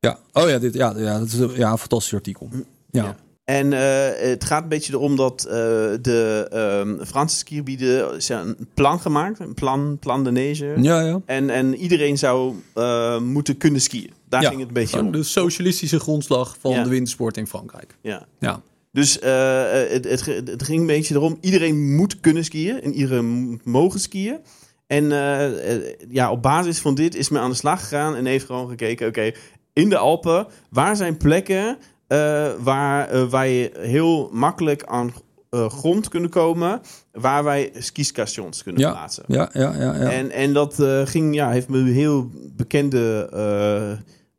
Ja, 0.00 0.18
oh 0.32 0.48
ja, 0.48 0.58
dit, 0.58 0.74
ja, 0.74 0.94
ja, 0.96 1.18
dat 1.18 1.26
is 1.26 1.38
een- 1.38 1.54
ja, 1.56 1.70
een 1.70 1.78
fantastisch 1.78 2.14
artikel. 2.14 2.48
Ja. 2.90 3.02
Ja. 3.02 3.16
En 3.44 3.72
eh, 3.72 4.28
het 4.30 4.44
gaat 4.44 4.62
een 4.62 4.68
beetje 4.68 4.92
erom 4.92 5.16
dat 5.16 5.44
eh, 5.44 5.52
de 6.00 6.46
ehm, 6.50 7.04
Franse 7.04 7.36
skigebieden 7.36 7.96
hebben 7.96 8.48
een 8.58 8.68
plan 8.74 9.00
gemaakt, 9.00 9.38
een 9.40 9.54
plan, 9.54 9.96
plan 10.00 10.24
de 10.24 10.30
neige. 10.32 10.74
Ja, 10.76 11.00
ja. 11.00 11.20
En, 11.26 11.50
en 11.50 11.74
iedereen 11.76 12.18
zou 12.18 12.54
eh, 12.74 13.18
moeten 13.20 13.56
kunnen 13.56 13.80
skiën. 13.80 14.10
Daar 14.28 14.42
Ja, 14.42 14.48
ging 14.48 14.60
het 14.60 14.68
een 14.68 14.74
beetje 14.74 14.98
om. 15.00 15.12
de 15.12 15.22
socialistische 15.22 16.00
grondslag 16.00 16.56
van 16.60 16.72
Ja. 16.72 16.82
de 16.82 16.88
wintersport 16.90 17.36
in 17.36 17.46
Frankrijk. 17.46 17.96
Ja. 18.02 18.26
Ja. 18.38 18.60
Dus 18.92 19.18
eh, 19.18 19.62
het, 19.72 20.04
het, 20.04 20.24
het 20.26 20.62
ging 20.62 20.80
een 20.80 20.86
beetje 20.86 21.14
erom, 21.14 21.38
iedereen 21.40 21.94
moet 21.94 22.20
kunnen 22.20 22.44
skiën 22.44 22.80
en 22.82 22.94
iedereen 22.94 23.24
moet 23.26 23.64
mogen 23.64 24.00
skiën. 24.00 24.36
En 24.86 25.04
ja, 26.10 26.30
op 26.30 26.42
basis 26.42 26.78
van 26.78 26.94
dit 26.94 27.14
is 27.14 27.28
men 27.28 27.40
aan 27.42 27.50
de 27.50 27.56
slag 27.56 27.80
gegaan 27.80 28.16
en 28.16 28.24
heeft 28.26 28.46
gewoon 28.46 28.68
gekeken, 28.68 29.08
oké, 29.08 29.32
in 29.72 29.88
de 29.88 29.96
Alpen, 29.96 30.46
waar 30.70 30.96
zijn 30.96 31.16
plekken 31.16 31.78
eh, 32.10 32.48
waar 32.58 33.08
eh, 33.08 33.24
wij 33.24 33.72
heel 33.78 34.28
makkelijk 34.32 34.84
aan 34.84 35.12
eh, 35.50 35.70
grond 35.70 36.08
kunnen 36.08 36.30
komen, 36.30 36.80
waar 37.12 37.44
wij 37.44 37.72
skistations 37.78 38.62
kunnen 38.62 38.80
Ja. 38.80 38.90
plaatsen. 38.90 39.24
Ja, 39.26 39.50
ja, 39.52 39.74
ja. 39.74 39.94
ja. 39.94 40.10
En, 40.10 40.30
en 40.30 40.52
dat 40.52 40.82
ging, 41.04 41.34
ja, 41.34 41.50
heeft 41.50 41.68
me 41.68 41.90
heel 41.90 42.30
bekende 42.56 43.28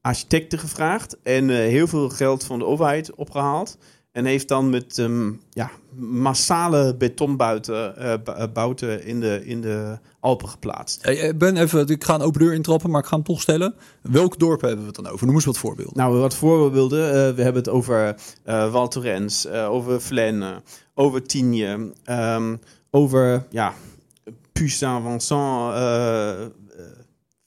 architecten 0.02 0.60
gevraagd. 0.60 1.18
En 1.24 1.50
heel 1.50 1.88
veel 1.88 2.10
geld 2.10 2.44
van 2.44 2.60
de 2.60 2.66
overheid 2.66 3.16
opgehaald. 3.16 3.78
En 4.12 4.26
heeft 4.26 4.48
dan 4.48 4.70
met 4.70 4.98
ehm, 4.98 5.32
ja, 5.50 5.72
massale 5.96 6.96
betonbuiten 6.96 7.98
eh, 7.98 8.14
bu- 8.24 8.32
eh, 8.32 8.44
bouten 8.54 9.06
in 9.06 9.20
de, 9.20 9.42
in 9.46 9.62
de 9.62 9.98
Alpen 10.20 10.50
geplaatst. 10.50 11.04
Hey, 11.04 11.20
eh, 11.20 11.36
ben, 11.38 11.58
even, 11.58 11.88
ik 11.88 12.04
ga 12.04 12.14
een 12.16 12.22
open 12.22 12.40
deur 12.40 12.54
intrappen, 12.54 12.90
maar 12.90 13.02
ik 13.02 13.08
ga 13.08 13.16
hem 13.16 13.24
toch 13.26 13.42
stellen. 13.42 13.74
Welk 14.02 14.40
dorp 14.40 14.62
hebben 14.62 14.80
we 14.80 14.86
het 14.86 14.96
dan 14.96 15.08
over? 15.08 15.26
Noem 15.26 15.36
eens 15.36 15.46
wat 15.46 15.58
voorbeelden. 15.58 15.98
Nou, 15.98 16.18
wat 16.18 16.36
voorbeelden. 16.36 17.08
eh 17.08 17.36
we 17.36 17.42
hebben 17.42 17.62
het 17.62 17.70
over 17.72 18.16
eh 18.44 18.72
Val 18.72 18.88
Thorens, 18.88 19.46
eh, 19.46 19.70
over 19.70 20.00
Flaine, 20.00 20.62
over 20.94 21.24
Tignes, 21.24 21.80
ehm, 22.04 22.56
over 22.90 23.46
ja, 23.50 23.74
Puy-Saint-Vincent, 24.52 25.74
eh, 25.74 26.32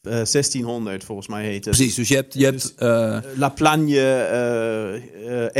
eh, 0.07 0.21
eh, 0.21 0.27
1600 0.27 1.05
volgens 1.05 1.29
mij 1.29 1.45
heet 1.45 1.65
het. 1.65 1.77
Precies, 1.77 1.95
dus 1.95 2.09
je 2.09 2.15
hebt... 2.15 2.35
Je 2.35 2.45
hebt 2.45 2.75
eh, 2.77 3.19
La 3.37 3.49
Plagne, 3.49 4.01
eh 4.01 4.95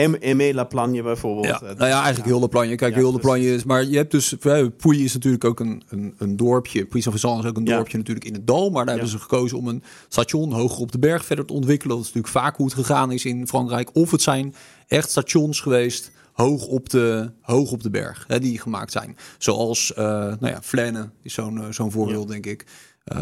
eh 0.03 0.11
M- 0.11 0.17
Aimé 0.23 0.53
La 0.55 0.65
Plagne 0.65 1.03
bijvoorbeeld. 1.03 1.47
ja, 1.47 1.61
nou 1.61 1.87
ja, 1.87 1.97
eigenlijk 2.03 2.27
heel 2.27 2.41
de 2.41 2.49
planje. 2.49 2.75
Kijk, 2.75 2.95
Ja, 2.95 3.01
heel 3.01 3.19
planje 3.19 3.55
is... 3.55 3.65
Maar 3.65 3.85
je 3.85 3.97
hebt 3.97 4.11
dus... 4.11 4.35
Pouy 4.41 4.97
is 5.05 5.13
natuurlijk 5.15 5.45
ook 5.45 5.61
een, 5.61 5.83
een, 5.89 6.15
een 6.19 6.37
dorpje. 6.37 6.85
Puy-Saint-Vincent 6.87 7.45
is 7.45 7.51
ook 7.51 7.57
een 7.57 7.65
Ja. 7.65 7.77
dorpje 7.77 7.97
natuurlijk 7.99 8.27
in 8.27 8.33
het 8.35 8.47
dal. 8.47 8.71
Maar 8.71 8.85
daar 8.87 8.95
Ja. 8.95 9.01
hebben 9.01 9.19
ze 9.19 9.25
gekozen 9.29 9.59
om 9.59 9.69
een 9.69 9.83
station 10.09 10.53
hoger 10.53 10.81
op 10.81 10.93
de 10.93 10.99
berg 10.99 11.25
verder 11.25 11.45
te 11.45 11.53
ontwikkelen. 11.53 11.97
Dat 11.97 12.07
is 12.07 12.13
natuurlijk 12.13 12.45
vaak 12.45 12.57
hoe 12.57 12.67
het 12.67 12.75
gegaan 12.75 13.13
is 13.13 13.25
in 13.25 13.47
Frankrijk. 13.49 13.91
Of 13.93 14.11
het 14.11 14.23
zijn 14.23 14.55
echt 14.89 15.11
stations 15.11 15.61
geweest 15.61 16.11
hoog 16.33 16.67
op 16.67 16.89
de, 16.91 17.31
hoog 17.41 17.73
op 17.73 17.83
de 17.83 17.91
berg, 17.91 18.25
hè, 18.29 18.39
die 18.41 18.59
gemaakt 18.61 18.93
zijn. 18.93 19.17
Zoals, 19.39 19.93
nou 19.97 20.47
ja, 20.47 20.59
Flaine 20.63 21.11
is 21.23 21.35
zo'n 21.35 21.63
zo'n 21.71 21.91
voorbeeld, 21.91 22.29
denk 22.29 22.47
ik. 22.47 22.65
Eh 23.05 23.19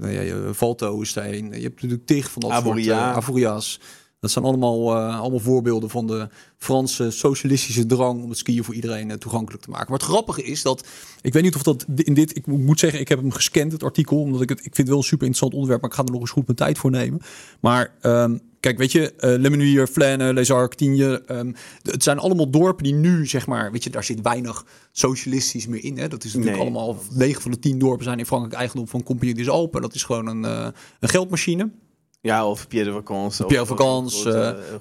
nou 0.00 0.08
ja, 0.10 0.20
je- 0.20 0.48
Valto 0.52 1.00
is 1.00 1.12
daar 1.12 1.28
een. 1.28 1.52
Je 1.52 1.62
hebt 1.62 1.74
natuurlijk 1.82 2.06
tig 2.06 2.30
van 2.30 2.42
dat 2.42 2.50
Avoria. 2.50 3.04
soort 3.04 3.16
Avoria's. 3.16 3.80
Dat 4.20 4.32
zijn 4.32 4.44
allemaal, 4.44 4.96
eh, 4.96 5.20
allemaal 5.20 5.38
voorbeelden 5.40 5.90
van 5.90 6.06
de 6.06 6.28
Franse 6.58 7.10
socialistische 7.10 7.86
drang 7.86 8.22
om 8.22 8.28
het 8.28 8.38
skiën 8.38 8.64
voor 8.64 8.74
iedereen 8.74 9.10
eh, 9.10 9.16
toegankelijk 9.16 9.62
te 9.62 9.70
maken. 9.70 9.86
Maar 9.90 9.98
het 9.98 10.08
grappige 10.08 10.42
is 10.42 10.62
dat, 10.62 10.86
ik 11.20 11.32
weet 11.32 11.42
niet 11.42 11.54
of 11.54 11.62
dat 11.62 11.84
in 11.96 12.14
dit, 12.14 12.36
ik 12.36 12.46
moet 12.46 12.78
zeggen, 12.78 13.00
ik 13.00 13.08
heb 13.08 13.18
hem 13.18 13.30
gescand, 13.30 13.72
het 13.72 13.82
artikel, 13.82 14.20
omdat 14.20 14.40
ik 14.40 14.48
het, 14.48 14.58
ik 14.58 14.64
vind 14.64 14.76
het 14.76 14.88
wel 14.88 14.96
een 14.96 15.02
super 15.02 15.26
interessant 15.26 15.52
onderwerp, 15.52 15.80
maar 15.80 15.90
ik 15.90 15.96
ga 15.96 16.02
er 16.04 16.10
nog 16.12 16.20
eens 16.20 16.30
goed 16.30 16.46
mijn 16.46 16.58
tijd 16.58 16.78
voor 16.78 16.90
nemen. 16.90 17.20
Maar 17.60 17.94
ehm, 18.00 18.38
kijk, 18.64 18.78
weet 18.78 18.92
je, 18.92 19.00
uh, 19.00 19.20
Le 19.20 19.50
Menuier, 19.50 19.86
Flaine, 19.86 20.32
Les 20.32 20.50
Arcs, 20.50 20.76
Tigne, 20.76 21.22
ehm, 21.26 21.52
het 21.82 22.02
zijn 22.02 22.18
allemaal 22.18 22.50
dorpen 22.50 22.84
die 22.84 22.94
nu, 22.94 23.26
zeg 23.26 23.46
maar, 23.46 23.72
weet 23.72 23.84
je, 23.84 23.90
daar 23.90 24.04
zit 24.04 24.20
weinig 24.22 24.64
socialistisch 24.92 25.66
meer 25.66 25.84
in. 25.84 25.98
Hè? 25.98 26.08
Dat 26.08 26.24
is 26.24 26.34
natuurlijk 26.34 26.62
Nee. 26.62 26.72
allemaal, 26.72 26.96
9 27.10 27.42
van 27.42 27.50
de 27.50 27.58
10 27.58 27.78
dorpen 27.78 28.04
zijn 28.04 28.18
in 28.18 28.26
Frankrijk 28.26 28.54
eigendom 28.54 28.88
van 28.88 29.02
Compagnie 29.02 29.34
des 29.34 29.48
Alpes. 29.48 29.80
Dat 29.80 29.94
is 29.94 30.02
gewoon 30.02 30.26
een, 30.26 30.44
eh, 30.44 30.66
een 31.00 31.08
geldmachine. 31.08 31.70
Ja, 32.20 32.46
of 32.48 32.68
Pierre 32.68 32.90
de 32.90 32.96
Vacances. 32.96 33.46
Pierre 33.46 33.66
Vacances, 33.66 34.26
of- 34.26 34.32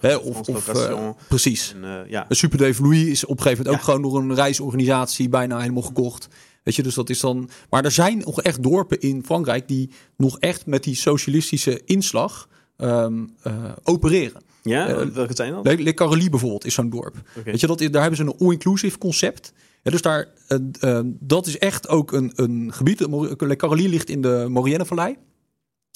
eh, 0.02 0.18
of- 0.26 0.40
of- 0.40 0.48
of, 0.50 0.68
eh, 0.68 1.10
precies. 1.28 1.74
En, 1.76 1.84
eh, 2.04 2.10
ja. 2.10 2.26
Een 2.30 2.36
Super 2.36 2.58
Dave 2.58 2.82
Louis 2.82 3.04
is 3.08 3.26
op 3.26 3.38
een 3.38 3.44
gegeven 3.44 3.64
moment 3.64 3.82
ook 3.82 3.86
gewoon 3.94 4.02
door 4.12 4.20
een 4.22 4.36
reisorganisatie 4.36 5.30
bijna 5.30 5.60
helemaal 5.60 5.82
gekocht. 5.82 6.28
Weet 6.64 6.76
je, 6.76 6.84
dus 6.84 6.94
dat 6.96 7.10
is 7.10 7.20
dan. 7.20 7.50
Maar 7.70 7.86
er 7.86 7.92
zijn 7.92 8.18
nog 8.18 8.42
echt 8.42 8.64
dorpen 8.64 9.00
in 9.00 9.24
Frankrijk 9.26 9.68
die 9.68 9.90
nog 10.18 10.40
echt 10.40 10.66
met 10.66 10.84
die 10.84 10.96
socialistische 10.96 11.82
inslag 11.86 12.48
ehm, 12.78 13.24
eh, 13.42 13.72
opereren. 13.84 14.42
ja, 14.64 14.88
eh, 14.88 15.08
welke 15.08 15.36
zijn 15.36 15.54
dat? 15.54 15.80
Le, 15.80 15.94
Carolie 15.94 16.30
bijvoorbeeld 16.30 16.66
is 16.66 16.74
zo'n 16.74 16.90
dorp. 16.90 17.16
Weet 17.44 17.60
je, 17.60 17.68
dat 17.68 17.80
daar 17.80 18.02
hebben 18.02 18.16
ze 18.16 18.24
een 18.24 18.38
all-inclusive 18.40 18.98
concept. 18.98 19.54
Ja, 19.84 19.92
dus 19.92 20.02
daar, 20.02 20.28
eh, 20.48 21.00
dat 21.06 21.48
is 21.48 21.58
echt 21.58 21.88
ook 21.88 22.12
een, 22.12 22.32
een 22.36 22.74
gebied. 22.74 23.00
Le 23.38 23.56
Carolie 23.56 23.90
ligt 23.90 24.10
in 24.10 24.22
de 24.22 24.46
Maurienne-vallei. 24.50 25.18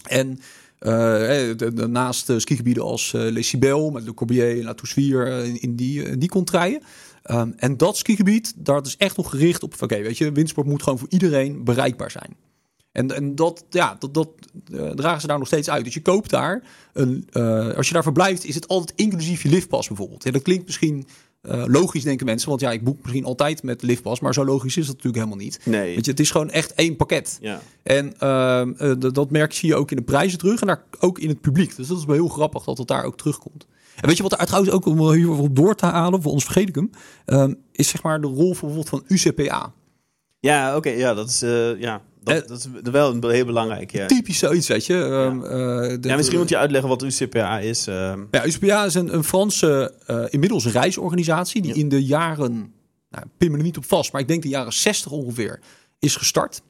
En 0.07 0.39
naast 1.88 2.29
eh, 2.29 2.38
skigebieden 2.38 2.84
als 2.84 3.13
eh 3.13 3.22
Les 3.22 3.51
met 3.91 4.03
Le 4.03 4.13
Corbier, 4.13 4.63
La 4.63 4.74
Toussuire, 4.74 5.46
in, 5.46 5.62
in 5.62 5.75
die, 5.75 6.03
in 6.03 6.19
die 6.19 6.29
contraien. 6.29 6.81
Ehm, 7.24 7.51
en 7.55 7.77
dat 7.77 7.98
skigebied, 7.98 8.53
daar 8.55 8.81
is 8.86 8.98
echt 8.98 9.17
nog 9.17 9.29
gericht 9.29 9.63
op, 9.63 9.75
oké, 9.81 10.01
weet 10.01 10.17
je, 10.17 10.31
windsport 10.31 10.67
moet 10.67 10.84
gewoon 10.84 11.00
voor 11.00 11.10
iedereen 11.10 11.63
bereikbaar 11.63 12.12
zijn. 12.12 12.36
En, 12.98 13.16
en 13.16 13.36
dat, 13.36 13.66
ja, 13.70 13.96
dat, 14.00 14.13
dat 14.13 14.30
eh, 14.74 14.89
dragen 14.89 15.22
ze 15.22 15.27
daar 15.27 15.38
nog 15.38 15.48
steeds 15.48 15.70
uit. 15.70 15.84
Dus 15.84 15.94
je 15.94 16.01
koopt 16.01 16.30
daar, 16.30 16.63
een, 16.94 17.27
eh, 17.32 17.74
als 17.75 17.88
je 17.88 17.94
daar 17.94 18.04
verblijft, 18.04 18.46
is 18.46 18.56
het 18.56 18.68
altijd 18.68 19.00
inclusief 19.00 19.44
je 19.44 19.50
liftpas 19.50 19.88
bijvoorbeeld. 19.88 20.24
Ja, 20.24 20.32
dat 20.32 20.42
klinkt 20.42 20.66
misschien 20.66 21.08
eh, 21.42 21.63
logisch, 21.68 22.04
denken 22.04 22.25
mensen. 22.25 22.50
Want 22.50 22.62
ja, 22.62 22.72
ik 22.72 22.84
boek 22.84 22.98
misschien 23.01 23.25
altijd 23.25 23.63
met 23.63 23.82
liftpas, 23.82 24.20
maar 24.20 24.34
zo 24.34 24.46
logisch 24.46 24.77
is 24.77 24.86
dat 24.86 24.96
natuurlijk 24.96 25.24
helemaal 25.24 25.44
niet. 25.46 25.60
Nee. 25.66 25.96
Weet 25.96 26.06
je, 26.06 26.12
het 26.12 26.20
is 26.20 26.32
gewoon 26.32 26.50
echt 26.50 26.74
één 26.74 26.96
pakket. 26.96 27.38
Ja. 27.42 27.62
En 27.84 28.13
dat- 29.13 29.32
merk 29.32 29.54
zie 29.54 29.70
je 29.70 29.75
ook 29.75 29.92
in 29.92 29.98
de 29.98 30.04
prijzen 30.04 30.39
terug 30.39 30.62
en 30.62 30.68
daar 30.68 30.84
ook 31.00 31.20
in 31.20 31.30
het 31.30 31.42
publiek. 31.42 31.75
Dus 31.75 31.88
dat 31.88 31.98
is 31.98 32.06
wel 32.06 32.16
heel 32.16 32.27
grappig 32.27 32.63
dat 32.63 32.77
het 32.77 32.88
daar 32.88 33.04
ook 33.04 33.18
terugkomt. 33.18 33.68
En 33.96 34.08
weet 34.08 34.18
je 34.18 34.24
wat 34.24 34.39
er 34.39 34.46
trouwens 34.46 34.74
ook 34.74 34.86
om 34.86 35.12
hier 35.12 35.30
op 35.32 35.56
door 35.56 35.75
te 35.75 35.86
halen, 35.86 36.22
voor 36.22 36.32
ons 36.32 36.44
vergeet 36.44 36.70
ik 36.70 36.75
hem, 36.75 36.89
ehm, 37.25 37.54
is 37.72 37.88
zeg 37.89 38.04
maar 38.04 38.22
de 38.22 38.27
rol 38.27 38.48
bijvoorbeeld 38.48 38.89
van 38.89 39.04
UCPA. 39.08 39.74
Ja, 40.39 40.75
oké, 40.75 40.89
ja, 40.89 41.13
dat 41.13 41.30
is, 41.30 41.39
ja, 41.80 42.01
dat, 42.27 42.41
Eh, 42.43 42.48
dat 42.48 42.57
is 42.86 42.91
wel 42.91 43.12
een, 43.13 43.29
heel 43.29 43.46
belangrijk. 43.46 43.91
Ja. 43.91 44.05
Typisch 44.05 44.38
zoiets, 44.39 44.67
weet 44.67 44.86
je. 44.86 45.03
Ehm, 45.03 45.43
eh, 45.43 45.50
de- 46.01 46.07
ja, 46.10 46.15
misschien 46.15 46.38
moet 46.39 46.50
je 46.50 46.57
uitleggen 46.57 46.89
wat 46.89 47.03
UCPA 47.03 47.60
is. 47.60 47.88
ehm. 47.88 48.24
Ja, 48.31 48.46
UCPA 48.46 48.86
is 48.86 48.93
een, 48.93 49.13
een 49.13 49.24
Franse, 49.24 49.93
eh, 50.05 50.24
inmiddels 50.29 50.65
een 50.65 50.72
reisorganisatie 50.72 51.62
die 51.62 51.74
Ja. 51.74 51.79
in 51.79 51.89
de 51.89 52.05
jaren, 52.05 52.51
nou, 53.10 53.24
ik 53.25 53.31
pin 53.38 53.51
me 53.51 53.57
er 53.57 53.63
niet 53.63 53.77
op 53.77 53.86
vast, 53.86 54.12
maar 54.12 54.22
ik 54.22 54.27
denk 54.27 54.41
de 54.43 54.50
jaren 54.50 54.74
60 54.74 55.12
ongeveer, 55.12 55.60
is 56.00 56.15
gestart 56.15 56.62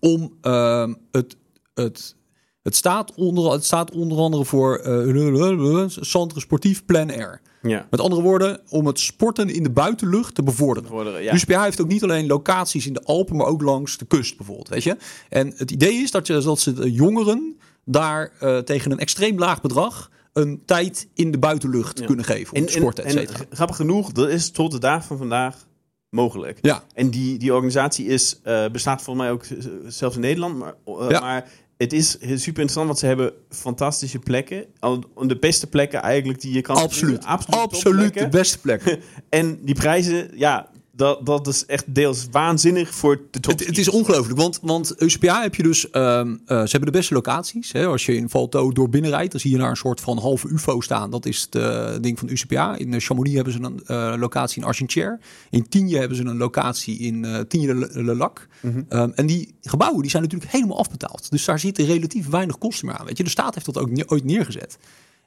om 0.00 0.36
ehm, 0.40 0.94
het, 1.10 1.36
het, 1.74 2.16
het, 2.62 2.76
staat 2.76 3.14
onder, 3.14 3.52
het 3.52 3.64
staat 3.64 3.90
onder 3.90 4.18
andere 4.18 4.44
voor 4.44 4.76
eh 4.76 5.84
Centre 5.88 6.40
Sportief 6.40 6.84
Plein 6.84 7.10
Air. 7.10 7.40
Ja. 7.62 7.86
Met 7.90 8.00
andere 8.00 8.22
woorden, 8.22 8.60
om 8.68 8.86
het 8.86 8.98
sporten 9.00 9.48
in 9.54 9.62
de 9.62 9.70
buitenlucht 9.70 10.34
te 10.34 10.42
bevorderen. 10.42 10.90
Worden, 10.90 11.22
ja. 11.22 11.34
UCPA 11.34 11.62
heeft 11.62 11.80
ook 11.80 11.88
niet 11.88 12.02
alleen 12.02 12.26
locaties 12.26 12.86
in 12.86 12.92
de 12.92 13.02
Alpen, 13.04 13.36
maar 13.36 13.46
ook 13.46 13.62
langs 13.62 13.96
de 13.98 14.04
kust 14.04 14.36
bijvoorbeeld. 14.36 14.68
Weet 14.68 14.82
je? 14.82 14.96
En 15.28 15.52
het 15.56 15.70
idee 15.70 15.94
is 15.94 16.10
dat, 16.10 16.26
je, 16.26 16.40
dat 16.40 16.60
ze 16.60 16.72
de 16.72 16.92
jongeren 16.92 17.56
daar 17.84 18.32
eh, 18.40 18.58
tegen 18.58 18.90
een 18.90 18.98
extreem 18.98 19.38
laag 19.38 19.60
bedrag 19.60 20.10
een 20.32 20.62
tijd 20.64 21.08
in 21.14 21.30
de 21.30 21.38
buitenlucht 21.38 21.98
Ja. 21.98 22.06
kunnen 22.06 22.24
geven. 22.24 22.54
Om 22.54 22.60
en, 22.60 22.66
te 22.66 22.72
sporten, 22.72 23.04
et 23.04 23.14
en, 23.14 23.18
cetera. 23.18 23.38
en 23.50 23.56
grappig 23.56 23.76
genoeg, 23.76 24.12
dat 24.12 24.28
is 24.28 24.50
tot 24.50 24.70
de 24.72 24.78
dag 24.78 25.04
van 25.04 25.16
vandaag 25.18 25.66
mogelijk. 26.10 26.58
Ja, 26.62 26.82
En 26.94 27.10
die, 27.10 27.38
die 27.38 27.52
organisatie 27.52 28.06
is, 28.06 28.40
eh, 28.42 28.68
bestaat 28.68 29.02
volgens 29.02 29.24
mij 29.26 29.34
ook 29.34 29.44
zelfs 29.86 30.14
in 30.14 30.20
Nederland. 30.22 30.58
Maar, 30.58 30.74
eh, 30.84 31.06
Ja. 31.08 31.20
maar 31.20 31.48
het 31.82 31.92
is 31.92 32.10
super 32.20 32.46
interessant, 32.46 32.86
want 32.86 32.98
ze 32.98 33.06
hebben 33.06 33.32
fantastische 33.48 34.18
plekken. 34.18 34.64
Al 34.78 35.04
de 35.26 35.38
beste 35.38 35.66
plekken 35.66 36.02
eigenlijk 36.02 36.40
die 36.40 36.52
je 36.52 36.60
kan... 36.60 36.76
absoluut. 36.76 37.24
Absoluut, 37.24 37.60
Absoluut 37.60 38.14
de 38.14 38.28
beste 38.28 38.58
plek. 38.58 38.82
En 39.28 39.64
die 39.64 39.74
prijzen, 39.74 40.30
ja, 40.34 40.70
dat, 41.02 41.26
dat 41.26 41.46
is 41.46 41.66
echt 41.66 41.94
deels 41.94 42.26
waanzinnig 42.30 42.94
voor 42.94 43.20
de 43.30 43.40
top. 43.40 43.52
Het, 43.52 43.66
het 43.66 43.78
is 43.78 43.88
ongelooflijk, 43.88 44.38
want, 44.38 44.58
want 44.62 44.94
UCPA 45.02 45.42
heb 45.42 45.54
je 45.54 45.62
dus, 45.62 45.90
ehm, 45.90 46.28
eh, 46.30 46.36
ze 46.46 46.70
hebben 46.70 46.92
de 46.92 46.98
beste 46.98 47.14
locaties. 47.14 47.72
Hè? 47.72 47.86
Als 47.86 48.06
je 48.06 48.16
in 48.16 48.28
Valto 48.28 48.72
door 48.72 48.88
binnenrijdt, 48.88 49.30
dan 49.32 49.40
zie 49.40 49.50
je 49.50 49.58
daar 49.58 49.70
een 49.70 49.76
soort 49.76 50.00
van 50.00 50.18
halve 50.18 50.48
UFO 50.48 50.80
staan. 50.80 51.10
Dat 51.10 51.26
is 51.26 51.40
het 51.40 51.54
eh, 51.54 51.90
ding 52.00 52.18
van 52.18 52.28
UCPA. 52.28 52.76
In 52.76 52.94
eh, 52.94 53.00
Chamonix 53.00 53.34
hebben 53.34 53.52
ze 53.52 53.82
een 53.86 54.18
locatie 54.18 54.62
in 54.62 54.68
Argentière. 54.68 55.18
In 55.50 55.68
Tignes 55.68 55.98
hebben 55.98 56.16
ze 56.16 56.24
een 56.24 56.36
locatie 56.36 56.98
in 56.98 57.46
Tignes-le-Lac. 57.48 58.46
Mhm. 58.60 58.82
Ehm, 58.88 59.10
en 59.14 59.26
die 59.26 59.54
gebouwen 59.62 60.02
die 60.02 60.10
zijn 60.10 60.22
natuurlijk 60.22 60.52
helemaal 60.52 60.78
afbetaald. 60.78 61.30
Dus 61.30 61.44
daar 61.44 61.58
zitten 61.58 61.84
relatief 61.84 62.28
weinig 62.28 62.58
kosten 62.58 62.86
meer 62.86 62.96
aan. 62.96 63.06
Weet 63.06 63.16
je? 63.16 63.24
De 63.24 63.30
staat 63.30 63.54
heeft 63.54 63.66
dat 63.66 63.78
ook 63.78 63.90
ne- 63.90 64.06
ooit 64.06 64.24
neergezet. 64.24 64.78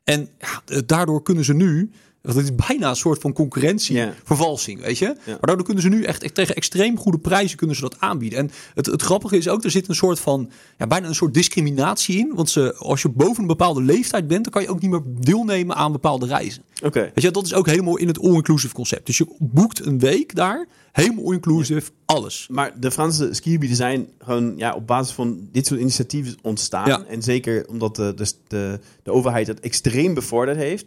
En 0.04 0.30
ja, 0.40 0.82
daardoor 0.86 1.24
kunnen 1.24 1.44
ze 1.44 1.54
nu... 1.54 1.92
Het 2.26 2.36
is 2.36 2.56
bijna 2.68 2.90
een 2.90 2.96
soort 2.96 3.22
van 3.22 3.34
concurrentie, 3.34 3.96
Ja. 3.96 4.14
vervalsing, 4.24 4.82
weet 4.82 4.98
je. 4.98 5.16
Maar 5.26 5.38
daardoor 5.42 5.66
kunnen 5.66 5.84
ze 5.84 5.90
nu 5.90 6.04
echt, 6.04 6.24
echt 6.24 6.34
tegen 6.36 6.56
extreem 6.56 6.98
goede 6.98 7.18
prijzen 7.18 7.58
kunnen 7.58 7.76
ze 7.76 7.82
dat 7.82 8.00
aanbieden. 8.00 8.40
En 8.40 8.52
het, 8.74 8.86
het 8.86 9.02
grappige 9.02 9.38
is 9.38 9.48
ook, 9.48 9.64
er 9.64 9.72
zit 9.72 9.88
een 9.90 9.96
soort 9.96 10.20
van, 10.20 10.50
ja, 10.78 10.88
bijna 10.88 11.08
een 11.08 11.16
soort 11.16 11.34
discriminatie 11.34 12.18
in. 12.18 12.32
Want 12.36 12.50
ze, 12.50 12.76
als 12.76 13.02
je 13.02 13.10
boven 13.10 13.42
een 13.42 13.48
bepaalde 13.48 13.82
leeftijd 13.82 14.28
bent, 14.28 14.44
dan 14.44 14.52
kan 14.54 14.62
je 14.62 14.70
ook 14.70 14.82
niet 14.82 14.92
meer 14.92 15.02
deelnemen 15.06 15.76
aan 15.76 15.92
bepaalde 15.92 16.26
reizen. 16.26 16.64
Oké. 16.84 17.00
Weet 17.02 17.22
je, 17.24 17.32
dat 17.32 17.46
is 17.46 17.54
ook 17.54 17.66
helemaal 17.66 17.98
in 17.98 18.08
het 18.08 18.20
all-inclusive 18.20 18.74
concept. 18.74 19.06
Dus 19.06 19.18
je 19.18 19.28
boekt 19.40 19.86
een 19.86 20.00
week 20.00 20.36
daar, 20.36 20.68
helemaal 20.92 21.26
all-inclusive, 21.26 21.92
alles. 22.06 22.48
Maar 22.52 22.80
de 22.80 22.92
Franse 22.92 23.30
skigebieden 23.34 23.78
zijn 23.78 24.08
gewoon 24.20 24.54
ja, 24.58 24.74
op 24.74 24.88
basis 24.88 25.14
van 25.14 25.48
dit 25.52 25.68
soort 25.68 25.80
initiatieven 25.80 26.38
ontstaan. 26.42 26.88
Ja. 26.88 27.04
En 27.08 27.22
zeker 27.22 27.68
omdat 27.68 27.96
de, 27.96 28.14
de, 28.16 28.32
de, 28.48 28.80
de 29.04 29.12
overheid 29.12 29.48
het 29.48 29.60
extreem 29.60 30.14
bevorderd 30.14 30.58
heeft. 30.58 30.86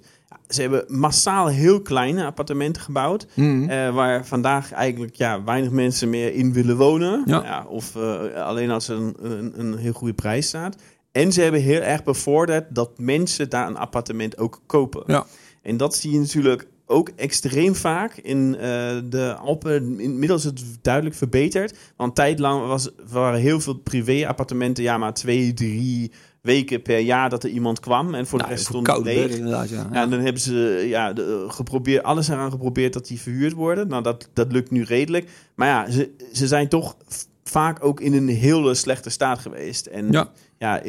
Ze 0.48 0.60
hebben 0.60 0.84
massaal 0.88 1.46
heel 1.46 1.82
kleine 1.82 2.24
appartementen 2.24 2.82
gebouwd. 2.82 3.26
Mhm. 3.34 3.68
eh, 3.68 3.94
waar 3.94 4.26
vandaag 4.26 4.72
eigenlijk 4.72 5.14
ja, 5.14 5.44
weinig 5.44 5.70
mensen 5.70 6.10
meer 6.10 6.34
in 6.34 6.52
willen 6.52 6.76
wonen. 6.76 7.22
Ja. 7.26 7.66
of 7.68 7.96
eh, 7.96 8.34
alleen 8.34 8.70
als 8.70 8.88
er 8.88 8.96
een, 8.96 9.16
een, 9.20 9.60
een 9.60 9.76
heel 9.76 9.92
goede 9.92 10.14
prijs 10.14 10.46
staat. 10.46 10.76
En 11.12 11.32
ze 11.32 11.40
hebben 11.40 11.60
heel 11.60 11.80
erg 11.80 12.04
bevorderd 12.04 12.74
dat 12.74 12.98
mensen 12.98 13.50
daar 13.50 13.66
een 13.66 13.76
appartement 13.76 14.38
ook 14.38 14.60
kopen. 14.66 15.02
Ja. 15.06 15.26
En 15.62 15.76
dat 15.76 15.94
zie 15.94 16.12
je 16.12 16.18
natuurlijk 16.18 16.66
ook 16.86 17.10
extreem 17.16 17.74
vaak 17.74 18.16
in 18.16 18.54
eh, 18.54 18.96
de 19.04 19.34
Alpen. 19.34 20.00
Inmiddels 20.00 20.44
is 20.44 20.50
het 20.50 20.78
duidelijk 20.82 21.14
verbeterd. 21.14 21.78
Want 21.96 22.08
een 22.08 22.24
tijd 22.24 22.38
lang 22.38 22.66
was, 22.66 22.90
waren 23.10 23.40
heel 23.40 23.60
veel 23.60 23.74
privé-appartementen... 23.74 24.84
ja, 24.84 24.98
maar 24.98 25.14
twee, 25.14 25.54
drie 25.54 26.12
weken 26.48 26.82
per 26.82 26.98
jaar 26.98 27.30
dat 27.30 27.44
er 27.44 27.50
iemand 27.50 27.80
kwam. 27.80 28.14
En 28.14 28.26
voor 28.26 28.38
de 28.38 28.44
Nou, 28.44 28.56
rest 28.56 28.68
stond 28.68 28.84
koude 28.86 29.04
leeg. 29.14 29.30
inderdaad, 29.36 29.68
ja. 29.68 29.88
Ja, 29.92 30.02
en 30.02 30.10
dan 30.10 30.20
hebben 30.20 30.42
ze 30.42 30.84
ja, 30.88 31.12
de, 31.12 31.44
geprobeerd, 31.48 32.02
alles 32.04 32.28
eraan 32.28 32.50
geprobeerd 32.50 32.92
dat 32.92 33.06
die 33.06 33.20
verhuurd 33.20 33.52
worden. 33.52 33.88
Nou, 33.88 34.02
dat, 34.02 34.28
dat 34.32 34.52
lukt 34.52 34.70
nu 34.70 34.82
redelijk. 34.82 35.28
Maar 35.54 35.68
ja, 35.68 35.90
ze, 35.90 36.10
ze 36.32 36.46
zijn 36.46 36.68
toch 36.68 36.96
vaak 37.44 37.84
ook 37.84 38.00
in 38.00 38.12
een 38.12 38.28
hele 38.28 38.74
slechte 38.74 39.10
staat 39.10 39.38
geweest. 39.38 39.86
En 39.86 40.10
Ja. 40.58 40.80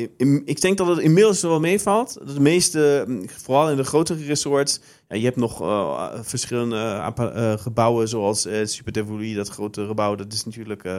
ik 0.46 0.62
denk 0.62 0.78
dat 0.78 0.88
het 0.88 0.98
inmiddels 1.00 1.42
wel 1.42 1.60
meevalt. 1.60 2.18
De 2.34 2.40
meeste, 2.40 3.04
mm, 3.08 3.30
vooral 3.30 3.70
in 3.70 3.78
de 3.78 3.84
grotere 3.84 4.26
resorts, 4.26 4.80
ja, 5.10 5.16
je 5.16 5.24
hebt 5.24 5.36
nog 5.36 5.62
eh, 5.62 6.10
verschillende 6.22 7.12
eh, 7.16 7.54
gebouwen 7.58 8.08
zoals 8.08 8.46
eh 8.46 8.66
Super 8.66 8.92
Tivoli, 8.92 9.36
dat 9.36 9.48
grote 9.50 9.86
gebouw, 9.86 10.16
dat 10.16 10.34
is 10.34 10.46
natuurlijk 10.46 10.84
eh, 10.84 10.98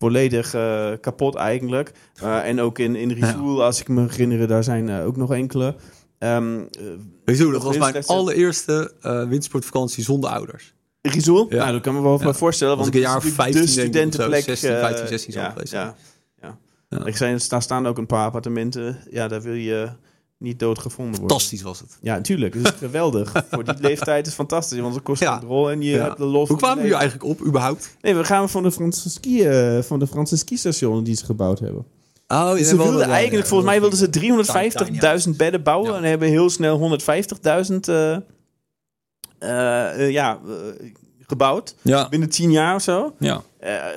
volledig 0.00 0.54
eh, 0.54 0.90
kapot 1.00 1.34
eigenlijk. 1.34 1.92
Eh, 2.22 2.48
en 2.48 2.60
ook 2.60 2.78
in, 2.78 2.96
in 2.96 3.10
Rizoul, 3.10 3.64
als 3.64 3.80
ik 3.80 3.88
me 3.88 4.00
herinner, 4.08 4.46
daar 4.46 4.64
zijn 4.64 4.88
eh, 4.88 5.06
ook 5.06 5.16
nog 5.16 5.32
enkele. 5.32 5.74
Je 6.18 7.42
hoe, 7.42 7.52
dat 7.52 7.62
was 7.62 7.78
mijn 7.78 8.04
allereerste 8.06 8.92
eh 9.00 9.18
wintersportvakantie 9.28 10.04
zonder 10.04 10.30
ouders. 10.30 10.74
Rizoul? 11.02 11.46
Ja. 11.48 11.56
Nou, 11.56 11.72
dat 11.72 11.80
kan 11.80 11.94
me 11.94 12.02
wel 12.02 12.20
Ja. 12.22 12.32
voorstellen. 12.32 12.76
Was 12.76 12.84
Want 12.84 12.96
ik 12.96 13.02
een 13.02 13.08
het 13.08 13.18
jaar 13.18 13.26
is 13.26 13.30
of 13.30 13.36
natuurlijk 13.36 13.72
15 13.72 13.82
de 13.82 13.90
denk 13.92 14.06
ik 14.06 14.12
of 14.12 14.18
zo, 14.18 14.20
studentenplek. 14.20 14.44
16, 14.44 14.70
eh, 14.70 14.80
15, 14.80 15.06
16 15.08 15.32
zal 15.32 15.42
ja, 15.42 15.50
geweest 15.50 15.72
ja, 15.72 15.94
ja. 16.40 16.58
Ja. 16.88 17.04
Ik 17.04 17.16
zei, 17.16 17.38
daar 17.48 17.62
staan 17.62 17.86
ook 17.86 17.98
een 17.98 18.06
paar 18.06 18.24
appartementen. 18.24 18.98
Ja, 19.10 19.28
daar 19.28 19.42
wil 19.42 19.54
je 19.54 19.88
niet 20.40 20.58
doodgevonden 20.58 21.20
worden. 21.20 21.28
Fantastisch 21.30 21.62
was 21.62 21.78
het. 21.80 21.98
Ja, 22.02 22.14
natuurlijk. 22.14 22.54
Het 22.54 22.64
is 22.64 22.72
geweldig. 22.88 23.44
Voor 23.50 23.64
die 23.64 23.74
leeftijd 23.80 24.26
is 24.26 24.32
fantastisch. 24.34 24.78
Want 24.80 24.94
het 24.94 25.02
kost 25.02 25.20
Ja. 25.22 25.40
een 25.42 25.48
rol 25.48 25.70
en 25.70 25.82
je 25.82 25.90
Ja. 25.90 26.04
hebt 26.04 26.16
de 26.18 26.24
los. 26.24 26.48
Hoe 26.48 26.56
kwamen 26.56 26.84
hier 26.84 26.92
eigenlijk 26.92 27.24
op, 27.24 27.40
überhaupt? 27.46 27.96
Nee, 28.00 28.14
we 28.14 28.24
gaan 28.24 28.48
van 28.50 28.62
de 28.62 28.72
Franse 28.72 29.10
ski, 29.10 29.42
eh, 29.44 29.82
van 29.82 29.98
de 29.98 30.06
Franse 30.06 30.36
skistationen 30.36 31.04
die 31.04 31.16
ze 31.16 31.24
gebouwd 31.24 31.58
hebben. 31.58 31.84
Oh, 32.28 32.54
ze 32.56 32.76
wilden 32.76 33.02
eigenlijk, 33.10 33.46
volgens 33.46 33.70
mij 33.70 33.80
wilden 33.80 33.98
ze 33.98 34.10
350.000 34.10 35.36
bedden 35.36 35.62
bouwen 35.62 35.96
en 35.96 36.02
hebben 36.02 36.28
heel 36.28 36.50
snel 36.50 36.78
150.000 36.78 37.88
eh, 37.88 38.16
eh, 39.38 40.00
eh, 40.00 40.10
ja, 40.10 40.38
gebouwd. 41.26 41.74
Ja, 41.82 42.08
Binnen 42.08 42.28
10 42.28 42.50
jaar 42.50 42.74
of 42.74 42.82
zo. 42.82 43.14
ja. 43.18 43.42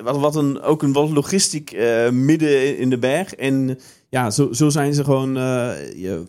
Wat, 0.03 0.17
wat 0.17 0.35
een, 0.35 0.61
ook 0.61 0.83
een 0.83 0.93
wat 0.93 1.09
logistiek 1.09 1.71
midden 2.11 2.77
in 2.77 2.89
de 2.89 2.97
berg. 2.97 3.35
En 3.35 3.79
ja, 4.13 4.31
zo, 4.31 4.51
zo 4.53 4.69
zijn 4.69 4.93
ze 4.93 5.03
gewoon. 5.03 5.37
eh, 5.37 5.71
je- 6.01 6.23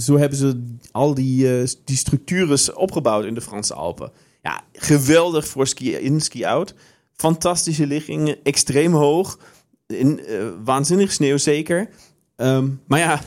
zo 0.00 0.18
hebben 0.18 0.38
ze 0.38 0.74
al 0.92 1.14
die, 1.14 1.58
eh, 1.60 1.68
die 1.84 1.96
structuren 1.96 2.76
opgebouwd 2.76 3.24
in 3.24 3.34
de 3.34 3.40
Franse 3.40 3.74
Alpen. 3.74 4.10
Ja, 4.42 4.60
geweldig 4.72 5.46
voor 5.48 5.66
ski 5.66 5.92
in, 5.92 6.20
ski 6.20 6.44
out. 6.44 6.74
Fantastische 7.16 7.86
liggingen, 7.86 8.36
extreem 8.42 8.92
hoog. 8.92 9.38
In, 9.86 10.20
eh, 10.26 10.36
waanzinnig 10.64 11.12
sneeuw 11.12 11.36
zeker. 11.36 11.88
Ehm, 12.36 12.68
maar 12.86 12.98
ja, 12.98 13.20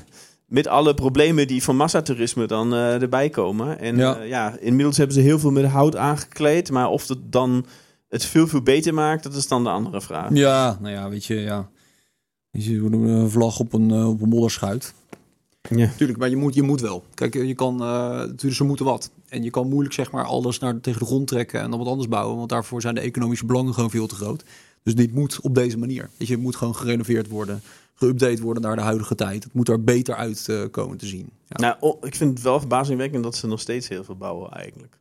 met 0.46 0.68
alle 0.68 0.94
problemen 0.94 1.48
die 1.48 1.64
van 1.64 1.76
massatoerisme 1.76 2.46
dan 2.48 2.74
erbij 2.74 3.30
komen. 3.30 3.80
En 3.80 3.98
Ja. 3.98 4.16
ja. 4.18 4.24
ja, 4.24 4.58
inmiddels 4.60 4.98
hebben 4.98 5.16
ze 5.16 5.22
heel 5.22 5.40
veel 5.40 5.52
met 5.52 5.66
hout 5.66 5.96
aangekleed. 5.96 6.72
Maar 6.72 6.90
of 6.90 7.08
het 7.08 7.20
dan 7.32 7.66
het 8.10 8.26
veel, 8.26 8.48
veel 8.48 8.62
beter 8.62 8.94
maakt, 8.94 9.24
dat 9.24 9.34
is 9.36 9.48
dan 9.48 9.64
de 9.64 9.70
andere 9.70 10.02
vraag. 10.02 10.30
Ja, 10.34 10.78
nou 10.82 10.94
ja, 10.94 11.10
weet 11.10 11.26
je, 11.26 11.36
ja. 11.36 11.70
Je 12.52 12.62
ziet 12.62 12.82
een 12.82 13.30
vlag 13.30 13.60
op 13.60 13.74
een, 13.74 13.92
eh, 13.92 14.10
op 14.10 14.22
een 14.22 14.30
modderschuit. 14.30 14.94
Ja. 15.62 15.92
Tuurlijk, 15.98 16.20
maar 16.20 16.30
je 16.30 16.36
moet, 16.36 16.54
je 16.54 16.64
moet 16.64 16.82
wel. 16.82 17.04
Kijk, 17.14 17.34
je 17.34 17.56
kan, 17.56 17.82
eh 17.82 17.88
natuurlijk, 18.10 18.54
ze 18.54 18.64
moeten 18.64 18.86
wat. 18.86 19.12
En 19.28 19.44
je 19.44 19.50
kan 19.50 19.70
moeilijk 19.70 19.94
zeg 19.94 20.12
maar 20.12 20.26
alles 20.26 20.60
naar, 20.60 20.80
tegen 20.80 21.00
de 21.00 21.06
grond 21.06 21.28
trekken 21.28 21.62
en 21.62 21.70
dan 21.70 21.80
wat 21.80 21.88
anders 21.88 22.08
bouwen. 22.08 22.38
Want 22.38 22.50
daarvoor 22.50 22.82
zijn 22.82 22.96
de 22.96 23.02
economische 23.02 23.46
belangen 23.46 23.74
gewoon 23.74 23.90
veel 23.90 24.08
te 24.08 24.16
groot. 24.16 24.44
Dus 24.84 24.96
dit 24.96 25.14
moet 25.14 25.42
op 25.42 25.56
deze 25.56 25.78
manier. 25.78 26.10
Weet 26.18 26.28
je, 26.28 26.38
moet 26.38 26.56
gewoon 26.56 26.76
gerenoveerd 26.76 27.28
worden, 27.28 27.62
geüpdate 27.96 28.42
worden 28.42 28.64
naar 28.64 28.76
de 28.76 28.82
huidige 28.82 29.16
tijd. 29.16 29.44
Het 29.44 29.54
moet 29.54 29.70
er 29.70 29.84
beter 29.84 30.16
uit 30.16 30.46
eh, 30.50 30.64
komen 30.72 30.98
te 30.98 31.06
zien. 31.06 31.30
Ja. 31.48 31.58
Nou, 31.60 31.76
oh, 31.80 32.06
ik 32.06 32.16
vind 32.16 32.30
het 32.34 32.42
wel 32.42 32.60
verbazingwekkend 32.60 33.24
dat 33.24 33.36
ze 33.36 33.48
nog 33.48 33.60
steeds 33.60 33.88
heel 33.88 34.04
veel 34.04 34.16
bouwen 34.16 34.52
eigenlijk. 34.52 34.98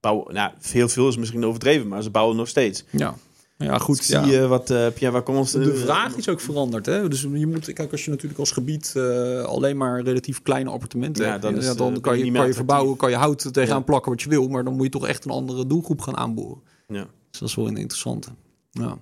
Bouwen, 0.00 0.34
nou, 0.34 0.52
veel, 0.58 0.88
veel 0.88 1.08
is 1.08 1.16
misschien 1.16 1.44
overdreven, 1.44 1.88
maar 1.88 2.02
ze 2.02 2.10
bouwen 2.10 2.36
nog 2.36 2.48
steeds. 2.48 2.84
ja. 2.90 3.16
Ja, 3.58 3.78
goed. 3.78 3.96
Zie 3.96 4.14
ja. 4.14 4.24
je 4.24 4.46
wat 4.46 4.70
uh, 4.70 4.86
Pierre 4.94 5.16
Wacons... 5.16 5.52
De 5.52 5.74
vraag 5.74 6.16
is 6.16 6.28
ook 6.28 6.40
veranderd. 6.40 6.86
Hè? 6.86 7.08
Dus 7.08 7.20
je 7.20 7.46
moet, 7.46 7.72
kijk, 7.72 7.92
als 7.92 8.04
je 8.04 8.10
natuurlijk 8.10 8.40
als 8.40 8.50
gebied 8.50 8.94
uh, 8.96 9.42
alleen 9.42 9.76
maar 9.76 10.02
relatief 10.02 10.42
kleine 10.42 10.70
appartementen 10.70 11.24
Ja, 11.24 11.30
hebt, 11.30 11.42
dan 11.42 11.56
is, 11.56 11.64
ja, 11.64 11.74
dan 11.74 11.94
eh, 11.94 12.00
kan 12.00 12.18
je 12.18 12.22
kan 12.22 12.32
meer 12.32 12.46
je 12.46 12.54
verbouwen, 12.54 12.96
kan 12.96 13.10
je 13.10 13.16
hout 13.16 13.52
tegenaan 13.52 13.78
Ja. 13.78 13.84
plakken 13.84 14.10
wat 14.10 14.22
je 14.22 14.28
wil, 14.28 14.48
maar 14.48 14.64
dan 14.64 14.74
moet 14.74 14.84
je 14.84 14.90
toch 14.90 15.06
echt 15.06 15.24
een 15.24 15.30
andere 15.30 15.66
doelgroep 15.66 16.00
gaan 16.00 16.16
aanboren. 16.16 16.60
Ja. 16.88 17.06
Dus 17.30 17.40
dat 17.40 17.48
is 17.48 17.54
wel 17.54 17.68
een 17.68 17.76
interessante. 17.76 18.28
Ja. 18.70 18.98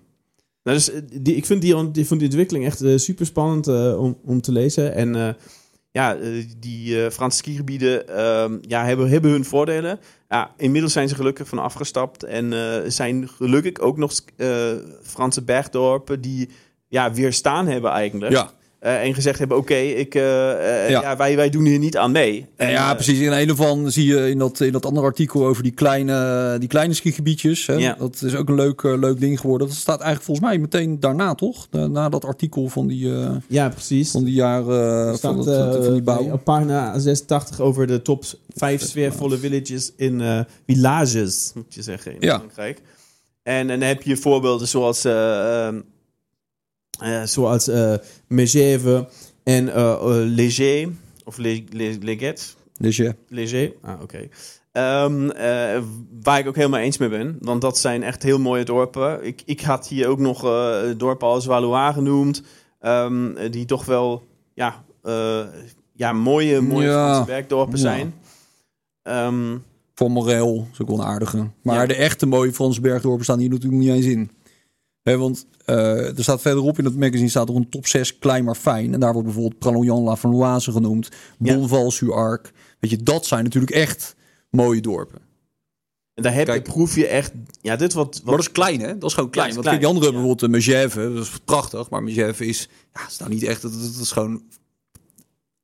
Nou, 0.63 0.77
dus, 0.77 0.91
eh, 0.91 1.01
die, 1.21 1.37
ik 1.37 1.47
vind 1.47 1.63
die, 1.63 1.91
die, 1.91 2.07
vond 2.07 2.21
die 2.21 2.29
ontwikkeling 2.29 2.65
echt 2.65 2.83
uh, 2.83 2.99
super 2.99 3.27
spannend 3.27 3.69
uh, 3.69 4.01
om, 4.01 4.19
om 4.25 4.41
te 4.41 4.53
lezen. 4.53 4.95
En 4.95 5.15
uh, 5.17 5.29
ja, 5.95 6.17
die 6.59 7.11
Franse 7.11 7.37
skigebieden 7.37 8.09
ehm, 8.09 8.59
ja, 8.61 8.85
hebben, 8.85 9.09
hebben 9.09 9.31
hun 9.31 9.45
voordelen. 9.45 10.01
Ja, 10.29 10.55
inmiddels 10.57 10.93
zijn 10.93 11.09
ze 11.09 11.15
gelukkig 11.15 11.49
van 11.49 11.59
afgestapt. 11.59 12.23
En 12.23 12.53
zijn 12.93 13.29
gelukkig 13.29 13.79
ook 13.79 13.97
nog 13.97 14.13
Franse 15.03 15.43
bergdorpen 15.43 16.21
die 16.21 16.49
ja, 16.89 17.13
weerstaan 17.13 17.67
hebben 17.67 17.91
eigenlijk. 17.91 18.33
Ja. 18.33 18.51
Uh, 18.85 19.03
en 19.03 19.15
gezegd 19.15 19.39
hebben: 19.39 19.57
Oké, 19.57 19.75
ik, 19.75 20.15
uh, 20.15 20.23
uh, 20.23 20.91
ja. 20.91 21.01
ja. 21.01 21.17
wij, 21.17 21.37
wij 21.37 21.51
doen 21.51 21.65
hier 21.65 21.79
niet 21.79 21.97
aan 21.97 22.13
mee. 22.13 22.47
En, 22.57 22.71
ja, 22.71 22.95
precies. 22.95 23.19
In 23.19 23.33
een 23.33 23.51
of 23.51 23.57
van 23.57 23.91
zie 23.91 24.07
je 24.07 24.31
in 24.31 24.39
dat, 24.39 24.61
in 24.61 24.73
dat 24.73 24.87
andere 24.87 25.07
artikel 25.07 25.47
over 25.47 25.63
die 25.63 25.73
kleine, 25.73 26.57
die 26.59 26.69
kleine 26.69 26.95
skigebiedjes. 26.95 27.67
Hè? 27.67 27.75
Ja. 27.75 27.97
Dat 27.99 28.23
is 28.23 28.35
ook 28.35 28.49
een 28.49 28.55
leuk, 28.55 28.83
leuk 28.83 29.21
ding 29.21 29.41
geworden. 29.41 29.69
Dat 29.69 29.77
staat 29.77 30.01
eigenlijk 30.01 30.25
volgens 30.25 30.47
mij 30.47 30.59
meteen 30.59 31.01
daarna, 31.01 31.35
toch? 31.35 31.67
Na, 31.71 31.87
na 31.87 32.09
dat 32.09 32.25
artikel 32.25 32.69
van 32.69 32.87
die, 32.87 33.13
ja, 33.49 33.69
precies. 33.69 34.11
van 34.11 34.25
die 34.25 34.35
jaren 34.35 35.19
van, 35.19 35.45
dat, 35.45 35.85
van 35.85 35.93
die 35.93 36.03
bouw. 36.03 36.33
Op 36.33 36.45
pagina 36.45 36.99
86 36.99 37.61
over 37.61 37.87
de 37.87 38.03
top 38.03 38.25
5 38.49 38.83
sfeervolle 38.83 39.39
villages 39.39 39.93
in 39.97 40.47
villages, 40.67 41.53
moet 41.55 41.75
je 41.75 41.83
zeggen, 41.83 42.13
in 42.13 42.19
ja. 42.21 42.37
Frankrijk. 42.37 42.81
En, 43.43 43.71
en 43.71 43.81
dan 43.81 43.89
heb 43.89 44.03
je 44.03 44.17
voorbeelden 44.17 44.69
zoals. 44.69 45.05
ehm, 45.05 45.75
Uh, 45.75 45.81
zoals 47.25 47.69
uh, 47.69 47.95
Megève 48.27 49.09
en 49.43 49.67
uh, 49.67 49.97
Léger, 50.09 50.89
of 51.25 51.37
Leget. 51.39 52.57
Léger. 52.77 53.17
Léger, 53.29 53.73
ah 53.83 54.03
oké. 54.03 54.03
Okay. 54.03 54.31
Um, 55.05 55.33
waar 56.23 56.39
ik 56.39 56.47
ook 56.47 56.57
helemaal 56.57 56.81
eens 56.81 56.99
mee 56.99 57.09
ben, 57.09 57.37
want 57.41 57.61
dat 57.61 57.79
zijn 57.79 58.03
echt 58.03 58.23
heel 58.23 58.39
mooie 58.39 58.65
dorpen. 58.65 59.25
Ik, 59.25 59.43
ik 59.45 59.61
had 59.61 59.89
hier 59.89 60.09
ook 60.09 60.19
nog 60.19 60.41
dorpen 60.97 61.29
als 61.29 61.45
Valois 61.45 61.95
genoemd, 61.95 62.43
um, 62.83 63.37
die 63.51 63.65
toch 63.65 63.85
wel 63.85 64.27
ja, 64.55 64.85
ja, 65.93 66.13
mooie, 66.13 66.61
mooie 66.61 66.87
ja. 66.89 67.25
Werkdorpen 67.25 67.79
Ja. 67.79 67.83
zijn. 67.83 68.15
Um, 69.03 69.63
Van 69.95 70.13
Morel, 70.13 70.69
is 70.73 70.81
ook 70.81 70.89
wel 70.89 70.99
een 70.99 71.05
aardige. 71.05 71.51
Maar 71.63 71.81
Ja. 71.81 71.87
de 71.87 71.95
echte 71.95 72.27
mooie 72.27 72.53
Franse 72.53 72.81
bergdorpen 72.81 73.25
staan 73.25 73.39
hier 73.39 73.49
natuurlijk 73.51 73.83
niet 73.83 73.91
eens 73.93 74.07
in. 74.07 74.31
Hè, 75.05 75.19
want 75.19 75.47
eh, 75.65 76.17
er 76.17 76.23
staat 76.23 76.41
verderop 76.41 76.79
in 76.79 76.85
het 76.85 76.97
magazine 76.97 77.29
staat 77.29 77.49
er 77.49 77.55
een 77.55 77.69
top 77.69 77.87
6 77.87 78.19
klein 78.19 78.45
maar 78.45 78.55
fijn. 78.55 78.95
En 78.95 79.01
daar 79.01 79.13
wordt 79.13 79.27
bijvoorbeeld 79.27 79.59
Pralognan 79.59 80.03
La 80.03 80.17
Fanoise 80.17 80.73
genoemd. 80.73 81.09
Ja. 81.39 81.55
Bonval 81.55 81.93
Arc. 82.13 82.53
Weet 82.81 82.91
je, 82.91 83.03
dat 83.03 83.27
zijn 83.27 83.45
natuurlijk 83.45 83.73
echt 83.73 84.15
mooie 84.51 84.81
dorpen. 84.81 85.19
en 86.15 86.23
daar 86.23 86.35
heb, 86.35 86.47
Kijk. 86.47 86.63
proef 86.63 86.95
je 86.95 87.07
echt, 87.07 87.33
ja, 87.61 87.77
dit 87.77 87.93
wat, 87.93 88.15
wat 88.15 88.25
Maar 88.25 88.37
dat 88.37 88.45
is 88.45 88.53
klein, 88.53 88.81
hè? 88.81 88.99
Dat 88.99 89.09
is 89.09 89.15
gewoon 89.15 89.31
klein. 89.31 89.49
Ja, 89.49 89.55
dat 89.55 89.65
Want 89.65 89.77
is 89.77 89.81
kijk, 89.81 89.81
die 89.81 89.87
andere 89.87 90.05
hebben 90.05 90.23
bijvoorbeeld 90.23 90.53
de 90.53 90.73
Megève, 90.73 91.15
dat 91.15 91.25
is 91.25 91.41
prachtig, 91.45 91.91
maar 91.91 92.03
Megève 92.03 92.47
is, 92.47 92.69
ja, 92.93 93.07
is 93.07 93.19
nou 93.19 93.31
niet 93.31 93.43
echt, 93.43 93.63
dat, 93.63 93.73
dat 93.73 94.01
is 94.01 94.13
gewoon 94.13 94.43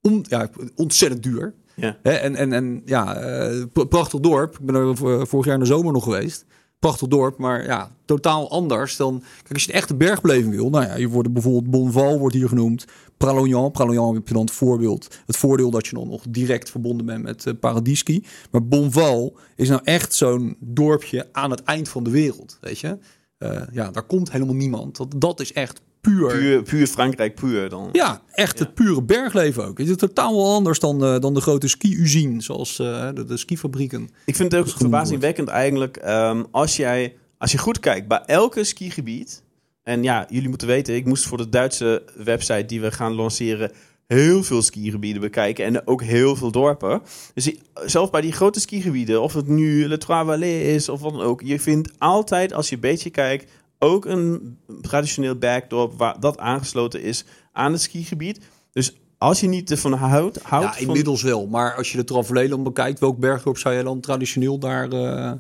on, 0.01 0.25
ja, 0.29 0.51
ontzettend 0.75 1.23
duur. 1.23 1.55
Ja. 1.75 1.99
En, 2.03 2.35
en, 2.35 2.53
en 2.53 2.83
ja, 2.85 3.17
eh, 3.17 3.63
prachtig 3.89 4.21
dorp. 4.21 4.59
Ik 4.59 4.67
ben 4.67 4.75
er 4.75 4.97
vorig 5.27 5.47
jaar 5.47 5.55
in 5.55 5.61
de 5.61 5.67
zomer 5.67 5.93
nog 5.93 6.05
geweest. 6.05 6.45
Prachtig 6.81 7.09
dorp, 7.09 7.39
maar 7.39 7.65
ja, 7.65 7.91
totaal 8.05 8.51
anders 8.51 8.97
dan. 8.97 9.23
Kijk, 9.43 9.53
als 9.53 9.65
je 9.65 9.69
een 9.69 9.79
echte 9.79 9.95
bergbeleving 9.95 10.55
wil, 10.55 10.71
nou 10.71 10.85
ja, 10.85 10.97
je 10.97 11.09
wordt 11.09 11.33
bijvoorbeeld 11.33 11.71
Bonval 11.71 12.19
wordt 12.19 12.35
hier 12.35 12.49
genoemd. 12.49 12.85
Pralognan, 13.17 13.71
Pralognan 13.71 14.15
heb 14.15 14.29
je 14.29 14.35
dan 14.35 14.45
het 14.45 14.53
voorbeeld. 14.53 15.09
Het 15.27 15.37
voordeel 15.37 15.71
dat 15.71 15.87
je 15.87 15.95
dan 15.95 16.09
nog 16.09 16.23
direct 16.29 16.71
verbonden 16.71 17.07
bent 17.07 17.23
met 17.23 17.47
uh, 17.47 17.55
Paradisky. 17.61 18.23
Maar 18.51 18.67
Bonval 18.67 19.37
is 19.57 19.69
nou 19.69 19.81
echt 19.85 20.15
zo'n 20.15 20.57
dorpje 20.61 21.29
aan 21.33 21.51
het 21.51 21.63
eind 21.63 21.89
van 21.89 22.05
de 22.05 22.11
wereld, 22.11 22.59
weet 22.61 22.79
je. 22.79 22.99
Eh, 23.39 23.63
ja, 23.73 23.91
daar 23.91 24.03
komt 24.03 24.33
helemaal 24.33 24.55
niemand. 24.55 24.97
Dat, 24.97 25.15
dat 25.17 25.41
is 25.41 25.53
echt 25.53 25.81
puur. 26.01 26.39
puur, 26.39 26.63
puur 26.63 26.87
Frankrijk 26.87 27.35
puur 27.35 27.69
dan. 27.69 27.89
Ja, 27.93 28.23
echt 28.33 28.59
het 28.59 28.75
pure 28.75 29.03
bergleven 29.03 29.67
ook. 29.67 29.79
Het 29.79 29.89
is 29.89 29.97
totaal 29.97 30.37
wel 30.37 30.55
anders 30.55 30.79
dan, 30.79 31.05
eh, 31.05 31.19
dan 31.19 31.35
de 31.35 31.41
grote 31.41 31.69
ski-usine, 31.69 32.43
zoals 32.43 32.79
eh, 32.79 33.09
de, 33.15 33.25
de 33.25 33.37
skifabrieken. 33.37 34.09
Ik 34.25 34.37
vind 34.37 34.53
het 34.53 34.61
ook 34.61 34.69
verbazingwekkend 34.69 35.49
eigenlijk 35.49 35.97
ehm, 35.97 36.43
als 36.51 36.77
jij 36.77 37.15
als 37.39 37.53
je 37.53 37.59
goed 37.59 37.81
kijkt 37.81 38.09
bij 38.09 38.23
elke 38.27 38.65
skigebied. 38.65 39.43
En 39.83 40.03
ja, 40.03 40.27
jullie 40.29 40.49
moeten 40.49 40.69
weten, 40.69 40.95
ik 40.95 41.07
moest 41.07 41.27
voor 41.27 41.39
de 41.39 41.49
Duitse 41.49 42.03
website 42.25 42.67
die 42.67 42.81
we 42.81 42.93
gaan 42.93 43.13
lanceren 43.13 43.73
heel 44.07 44.43
veel 44.43 44.63
skigebieden 44.63 45.21
bekijken 45.21 45.65
en 45.65 45.87
ook 45.87 46.03
heel 46.03 46.37
veel 46.37 46.51
dorpen. 46.51 47.03
Dus 47.35 47.55
zelfs 47.85 48.11
bij 48.11 48.21
die 48.21 48.33
grote 48.33 48.61
skigebieden, 48.61 49.23
of 49.23 49.35
het 49.35 49.47
nu 49.47 49.89
Le 49.89 49.99
Trois-Vallées 49.99 50.75
is 50.75 50.89
of 50.89 51.01
wat 51.01 51.13
dan 51.13 51.21
ook, 51.21 51.43
je 51.43 51.61
vindt 51.61 51.91
altijd 51.99 52.53
als 52.53 52.69
je 52.69 52.75
een 52.75 52.81
beetje 52.81 53.11
kijkt 53.11 53.51
ook 53.83 54.05
een 54.05 54.59
traditioneel 54.81 55.37
bergdorp 55.37 55.93
waar 55.99 56.21
dat 56.21 56.39
aangesloten 56.39 57.03
is 57.03 57.25
aan 57.53 57.73
het 57.73 57.81
skigebied. 57.81 58.41
Dus 58.73 58.97
als 59.19 59.41
je 59.41 59.47
niet 59.49 59.71
ervan 59.71 59.93
houdt, 59.93 60.43
houdt 60.43 60.67
Ja, 60.67 60.73
van- 60.73 60.83
inmiddels 60.87 61.23
wel. 61.23 61.47
Maar 61.47 61.75
als 61.77 61.91
je 61.91 61.97
de 61.97 62.05
Traveleland 62.05 62.63
bekijkt, 62.63 62.99
welk 63.01 63.19
bergdorp 63.19 63.59
zou 63.59 63.75
jij 63.75 63.83
dan 63.83 64.01
traditioneel 64.01 64.59
daar 64.59 64.89
eh, 64.93 65.31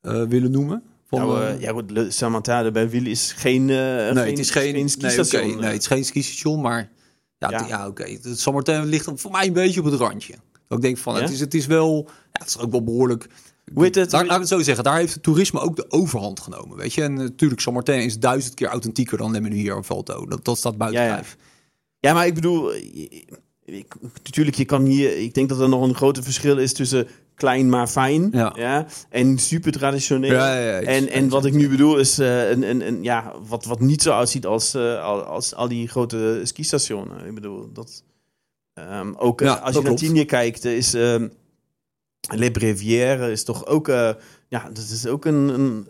eh, 0.00 0.22
willen 0.28 0.50
noemen? 0.50 0.82
Van, 1.08 1.18
Nou, 1.18 1.44
eh, 1.44 1.60
ja, 1.60 1.72
goed, 1.72 1.90
Le 1.90 2.70
bij 2.72 2.88
Willy 2.90 3.10
is 3.10 3.32
geen. 3.32 3.64
nee, 3.64 3.76
het 3.78 4.38
is 4.38 4.50
geen, 4.50 4.72
nee, 4.74 4.88
skistation. 4.88 5.50
oké, 5.50 5.60
nee, 5.60 5.72
het 5.72 5.80
is 5.80 5.86
geen 5.86 6.04
skistation, 6.04 6.60
maar 6.60 6.90
ja, 7.38 7.64
Ja. 7.68 7.86
oké. 7.86 8.02
Het 8.04 8.40
Saint-Martin 8.40 8.84
ligt 8.84 9.10
voor 9.14 9.30
mij 9.30 9.46
een 9.46 9.52
beetje 9.52 9.80
op 9.80 9.86
het 9.86 10.00
randje. 10.00 10.34
Dat 10.68 10.78
ik 10.78 10.84
denk 10.84 10.98
van, 10.98 11.14
Ja? 11.14 11.20
het, 11.20 11.30
is, 11.30 11.40
het 11.40 11.54
is 11.54 11.66
wel, 11.66 12.04
ja, 12.32 12.40
het 12.40 12.48
is 12.48 12.58
ook 12.58 12.70
wel 12.70 12.84
behoorlijk. 12.84 13.26
Hoe 13.74 13.84
heet 13.84 13.94
het? 13.94 14.12
Laat, 14.12 14.22
laat 14.26 14.34
ik 14.34 14.40
het 14.40 14.48
zo 14.48 14.62
zeggen, 14.62 14.84
daar 14.84 14.96
heeft 14.98 15.14
het 15.14 15.22
toerisme 15.22 15.60
ook 15.60 15.76
de 15.76 15.90
overhand 15.90 16.40
genomen, 16.40 16.76
weet 16.76 16.94
je. 16.94 17.02
En 17.02 17.14
natuurlijk, 17.14 17.60
Saint-Martin 17.60 18.02
is 18.04 18.18
duizend 18.18 18.54
keer 18.54 18.68
authentieker 18.68 19.18
dan 19.18 19.30
Lemmen 19.30 19.52
hier 19.52 19.76
of 19.76 19.86
Valto. 19.86 20.26
Dat, 20.26 20.44
dat 20.44 20.58
staat 20.58 20.76
buiten 20.76 21.02
Ja, 21.02 21.06
ja. 21.06 21.22
Ja, 22.00 22.12
maar 22.14 22.26
ik 22.26 22.34
bedoel, 22.34 22.72
eh, 22.72 23.10
ik, 23.64 23.94
natuurlijk, 24.24 24.56
je 24.56 24.64
kan 24.64 24.84
hier. 24.84 25.16
Ik 25.18 25.34
denk 25.34 25.48
dat 25.48 25.60
er 25.60 25.68
nog 25.68 25.82
een 25.82 25.94
groot 25.94 26.18
verschil 26.22 26.58
is 26.58 26.72
tussen 26.72 27.06
klein 27.34 27.68
maar 27.68 27.86
fijn 27.86 28.28
Ja. 28.32 28.86
en 29.10 29.38
super 29.38 29.72
traditioneel. 29.72 30.32
Ja, 30.32 30.58
ja, 30.58 30.80
en, 30.80 31.08
en 31.08 31.28
wat 31.28 31.44
ik 31.44 31.52
nu 31.54 31.68
bedoel 31.68 31.96
is 31.98 32.18
eh, 32.18 32.50
een, 32.50 32.62
een, 32.70 32.86
een, 32.86 33.02
ja, 33.02 33.32
wat, 33.48 33.64
wat 33.64 33.80
niet 33.80 34.02
zo 34.02 34.12
uitziet 34.12 34.46
als, 34.46 34.74
eh, 34.74 35.02
al- 35.04 35.22
als 35.22 35.54
al 35.54 35.68
die 35.68 35.88
grote 35.88 36.40
skistationen. 36.44 37.26
Ik 37.26 37.34
bedoel, 37.34 37.72
dat. 37.72 38.02
ehm, 38.74 39.12
ook 39.16 39.40
eh, 39.40 39.62
als 39.62 39.74
dat 39.74 39.82
je 39.82 39.88
naar. 39.88 39.96
Tignes 39.98 40.24
kijkt, 40.24 40.64
is 40.64 40.94
ehm 40.94 41.28
Le 42.28 42.50
Brévière 42.50 43.30
is 43.30 43.44
toch 43.44 43.66
ook. 43.66 43.88
eh, 43.88 44.10
ja, 44.48 44.70
dat 44.72 44.88
is 44.92 45.06
ook 45.06 45.24
een. 45.24 45.48
een 45.48 45.86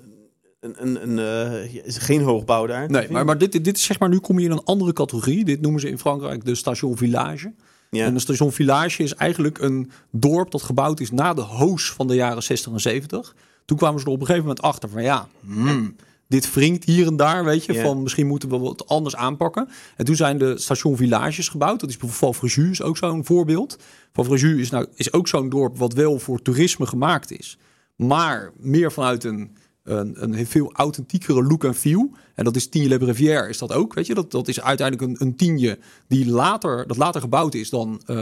een, 0.61 0.75
een, 0.79 1.03
een, 1.03 1.19
eh, 1.65 1.75
is 1.85 1.99
geen 1.99 2.23
hoogbouw 2.23 2.67
daar. 2.67 2.91
Nee, 2.91 3.11
maar, 3.11 3.25
maar 3.25 3.39
dit, 3.39 3.65
dit 3.65 3.77
is 3.77 3.83
zeg 3.83 3.99
maar, 3.99 4.09
nu 4.09 4.19
kom 4.19 4.39
je 4.39 4.45
in 4.45 4.51
een 4.51 4.65
andere 4.65 4.93
categorie. 4.93 5.45
Dit 5.45 5.61
noemen 5.61 5.81
ze 5.81 5.89
in 5.89 5.99
Frankrijk 5.99 6.45
de 6.45 6.55
station 6.55 6.97
village. 6.97 7.53
ja. 7.91 8.05
En 8.05 8.15
een 8.15 8.21
station 8.21 8.53
village 8.53 9.03
is 9.03 9.15
eigenlijk 9.15 9.59
een 9.59 9.91
dorp 10.11 10.51
dat 10.51 10.63
gebouwd 10.63 11.01
is 11.01 11.11
na 11.11 11.35
de 11.35 11.41
hoos 11.41 11.93
van 11.93 12.07
de 12.07 12.15
jaren 12.15 12.43
60 12.43 12.73
en 12.73 12.81
70. 12.81 13.35
Toen 13.65 13.77
kwamen 13.77 14.01
ze 14.01 14.07
er 14.07 14.13
op 14.13 14.21
een 14.21 14.27
gegeven 14.27 14.47
moment 14.47 14.65
achter 14.65 14.89
van 14.89 15.03
ja, 15.03 15.29
hmm, 15.47 15.97
dit 16.29 16.55
wringt 16.55 16.85
hier 16.85 17.07
en 17.07 17.17
daar, 17.17 17.45
weet 17.45 17.65
je. 17.65 17.81
Van 17.81 18.03
misschien 18.03 18.27
moeten 18.27 18.49
we 18.49 18.59
wat 18.59 18.87
anders 18.87 19.17
aanpakken. 19.17 19.69
En 19.97 20.05
toen 20.05 20.17
zijn 20.17 20.39
de 20.39 20.59
station 20.59 20.97
villages 20.97 21.49
gebouwd. 21.49 21.81
Dat 21.81 21.89
is 21.89 21.97
bijvoorbeeld 21.97 22.37
Valfréjus 22.41 22.71
is 22.71 22.83
ook 22.83 22.97
zo'n 22.97 23.25
voorbeeld. 23.25 23.79
Valfréjus 24.13 24.61
is, 24.61 24.71
nou, 24.71 24.87
is 24.95 25.13
ook 25.13 25.29
zo'n 25.29 25.49
dorp 25.49 25.79
wat 25.79 25.93
wel 25.93 26.19
voor 26.19 26.43
toerisme 26.43 26.87
gemaakt 26.87 27.31
is. 27.31 27.59
Maar 27.97 28.53
meer 28.57 28.93
vanuit 28.93 29.25
een, 29.25 29.57
een, 29.83 30.23
een 30.23 30.47
veel 30.47 30.73
authentiekere 30.73 31.43
look 31.43 31.65
en 31.65 31.75
feel. 31.75 32.11
En 32.35 32.45
dat 32.45 32.57
is 32.57 32.69
Tigne 32.69 32.89
Le 32.89 32.99
Brevière 32.99 33.49
is 33.49 33.59
dat 33.59 33.73
ook, 33.73 33.95
weet 33.95 34.07
je. 34.07 34.15
Dat, 34.15 34.31
dat 34.31 34.49
is 34.49 34.61
uiteindelijk 34.61 35.11
een, 35.11 35.27
een 35.27 35.37
tienje 35.37 35.79
die 36.09 36.31
later, 36.31 36.87
dat 36.87 36.97
later 36.97 37.21
gebouwd 37.21 37.55
is 37.55 37.71
dan 37.71 38.01
eh, 38.07 38.17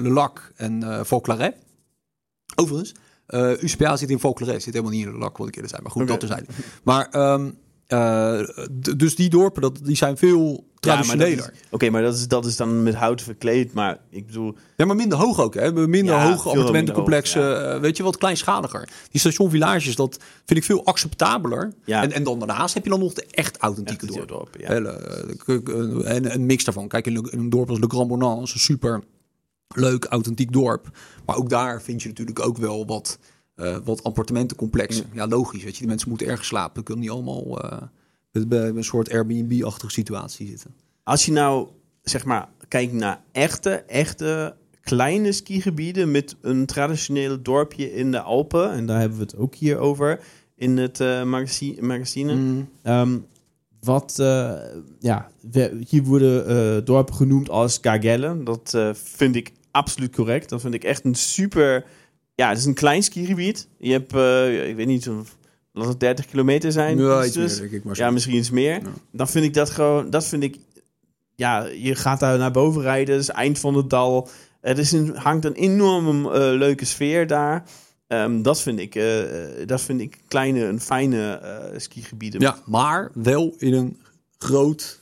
Le 0.00 0.10
Lac 0.10 0.52
en 0.56 0.82
eh 0.82 1.04
Vauclaret. 1.04 1.54
Overigens, 2.54 2.94
eh 3.32 3.62
UCPA 3.62 3.96
zit 3.96 4.10
in 4.10 4.18
Vauclaret, 4.18 4.62
zit 4.62 4.74
helemaal 4.74 4.94
niet 4.94 5.06
in 5.06 5.12
Le 5.12 5.18
Lac, 5.18 5.36
wat 5.36 5.48
ik 5.48 5.54
eerder 5.54 5.70
zei. 5.70 5.82
Maar 5.82 5.90
goed, 5.92 6.08
dat 6.08 6.22
er 6.22 6.28
zijn. 6.28 6.46
Maar 6.84 7.08
ehm, 7.10 7.50
eh, 7.86 8.40
dus 8.96 9.16
die 9.16 9.28
dorpen, 9.30 9.62
dat, 9.62 9.80
die 9.82 9.96
zijn 9.96 10.16
veel 10.16 10.64
traditioneler. 10.80 11.52
Oké, 11.70 11.90
maar 11.90 12.02
dat 12.02 12.14
is, 12.14 12.28
dat 12.28 12.46
is 12.46 12.56
dan 12.56 12.82
met 12.82 12.94
hout 12.94 13.22
verkleed. 13.22 13.72
Maar 13.72 13.98
ik 14.10 14.26
bedoel, 14.26 14.54
Ja, 14.76 14.84
maar 14.84 14.96
minder 14.96 15.18
hoog 15.18 15.40
ook. 15.40 15.54
Hè? 15.54 15.72
Minder 15.72 16.14
Ja, 16.14 16.26
hoge 16.28 16.42
veel 16.42 16.50
appartementencomplexen. 16.50 17.72
eh, 17.74 17.80
Weet 17.80 17.96
je, 17.96 18.02
wat 18.02 18.16
kleinschaliger. 18.16 18.88
Die 19.10 19.20
station 19.20 19.50
villages, 19.50 19.96
dat 19.96 20.18
vind 20.44 20.58
ik 20.58 20.64
veel 20.64 20.84
acceptabeler. 20.84 21.72
Ja. 21.84 22.02
En, 22.02 22.12
en 22.12 22.22
dan 22.22 22.38
daarnaast 22.38 22.74
heb 22.74 22.84
je 22.84 22.90
dan 22.90 23.00
nog 23.00 23.12
de 23.12 23.26
echt 23.30 23.56
authentieke 23.58 24.06
dorpen. 24.06 24.26
dorp. 24.26 24.56
Ja. 24.58 24.68
Eh, 24.68 26.14
En 26.16 26.34
een 26.34 26.46
mix 26.46 26.64
daarvan. 26.64 26.88
Kijk, 26.88 27.06
in 27.06 27.28
een- 27.30 27.50
dorp 27.50 27.68
als 27.70 27.78
Le 27.78 27.86
Grand 27.88 28.08
Bornand 28.08 28.42
is 28.46 28.54
een 28.54 28.60
super 28.60 29.02
leuk, 29.76 30.04
authentiek 30.04 30.52
dorp. 30.52 30.90
Maar 31.26 31.36
ook 31.36 31.48
daar 31.48 31.82
vind 31.82 32.02
je 32.02 32.08
natuurlijk 32.08 32.40
ook 32.46 32.56
wel 32.56 32.86
wat, 32.86 33.18
eh, 33.54 33.76
wat 33.84 34.02
appartementencomplexen. 34.04 35.04
Ja, 35.12 35.26
logisch. 35.26 35.62
Weet 35.64 35.72
je, 35.72 35.78
die 35.78 35.88
mensen 35.88 36.08
moeten 36.08 36.26
ergens 36.26 36.48
slapen. 36.48 36.82
Kunnen 36.82 37.04
niet 37.04 37.12
allemaal... 37.12 37.60
eh, 37.62 37.82
bij 38.48 38.68
een 38.68 38.84
soort 38.84 39.10
Airbnb-achtige 39.12 39.92
situatie 39.92 40.46
zitten. 40.48 40.74
Als 41.02 41.24
je 41.26 41.32
nou, 41.32 41.68
zeg 42.02 42.24
maar, 42.24 42.48
kijkt 42.68 42.92
naar 42.92 43.22
echte, 43.32 43.70
echte 43.70 44.54
kleine 44.80 45.32
skigebieden 45.32 46.10
met 46.10 46.36
een 46.40 46.66
traditioneel 46.66 47.42
dorpje 47.42 47.94
in 47.94 48.10
de 48.10 48.20
Alpen, 48.20 48.70
en 48.70 48.86
daar 48.86 49.00
hebben 49.00 49.18
we 49.18 49.24
het 49.24 49.36
ook 49.36 49.54
hier 49.54 49.78
over 49.78 50.20
in 50.56 50.76
het 50.76 51.00
eh, 51.00 51.22
magazi- 51.24 51.78
magazine. 51.80 52.34
Mm. 52.34 52.68
Ehm, 52.82 53.18
wat, 53.80 54.14
ja, 54.98 55.30
we- 55.50 55.78
hier 55.88 56.02
worden 56.02 56.84
dorpen 56.84 57.14
genoemd 57.14 57.50
als 57.50 57.78
Gargellen. 57.80 58.44
Dat 58.44 58.78
vind 58.92 59.36
ik 59.36 59.52
absoluut 59.72 60.14
correct. 60.14 60.48
Dat 60.48 60.60
vind 60.60 60.74
ik 60.74 60.84
echt 60.84 61.04
een 61.04 61.14
super, 61.14 61.84
ja, 62.34 62.48
het 62.48 62.58
is 62.58 62.64
een 62.64 62.74
klein 62.74 63.02
skigebied. 63.02 63.68
Je 63.78 63.92
hebt, 63.92 64.12
eh, 64.14 64.68
ik 64.68 64.76
weet 64.76 64.86
niet, 64.86 65.08
of- 65.08 65.36
laat 65.72 65.88
het 65.88 66.00
30 66.00 66.26
kilometer 66.26 66.72
zijn. 66.72 66.98
Ja, 66.98 67.20
Dus- 67.20 67.26
iets 67.26 67.36
meer, 67.36 67.58
denk 67.58 67.70
ik. 67.72 67.84
Maar 67.84 67.96
ja, 67.96 68.10
misschien 68.10 68.34
iets 68.36 68.50
meer. 68.50 68.72
Ja. 68.82 68.88
Dan 69.12 69.28
vind 69.28 69.44
ik 69.44 69.54
dat 69.54 69.70
gewoon, 69.70 70.10
dat 70.10 70.24
vind 70.24 70.42
ik, 70.42 70.58
ja, 71.34 71.64
je 71.66 71.94
gaat 71.94 72.20
daar 72.20 72.38
naar 72.38 72.50
boven 72.50 72.82
rijden, 72.82 73.14
het 73.14 73.22
is 73.22 73.28
eind 73.30 73.58
van 73.58 73.74
het 73.74 73.90
dal. 73.90 74.28
Het 74.60 74.78
is 74.78 74.92
een, 74.92 75.16
hangt 75.16 75.44
een 75.44 75.54
enorme 75.54 76.30
eh, 76.32 76.38
leuke 76.58 76.84
sfeer 76.84 77.26
daar. 77.26 77.64
Ehm, 78.06 78.42
dat 78.42 78.60
vind 78.62 78.78
ik, 78.78 78.94
eh, 78.94 79.20
dat 79.66 79.80
vind 79.80 80.00
ik 80.00 80.18
kleine, 80.28 80.64
een 80.64 80.80
fijne 80.80 81.32
eh 81.32 81.78
skigebieden. 81.78 82.40
Ja, 82.40 82.58
maar 82.66 83.10
wel 83.14 83.54
in 83.58 83.72
een 83.72 84.00
groot 84.38 85.00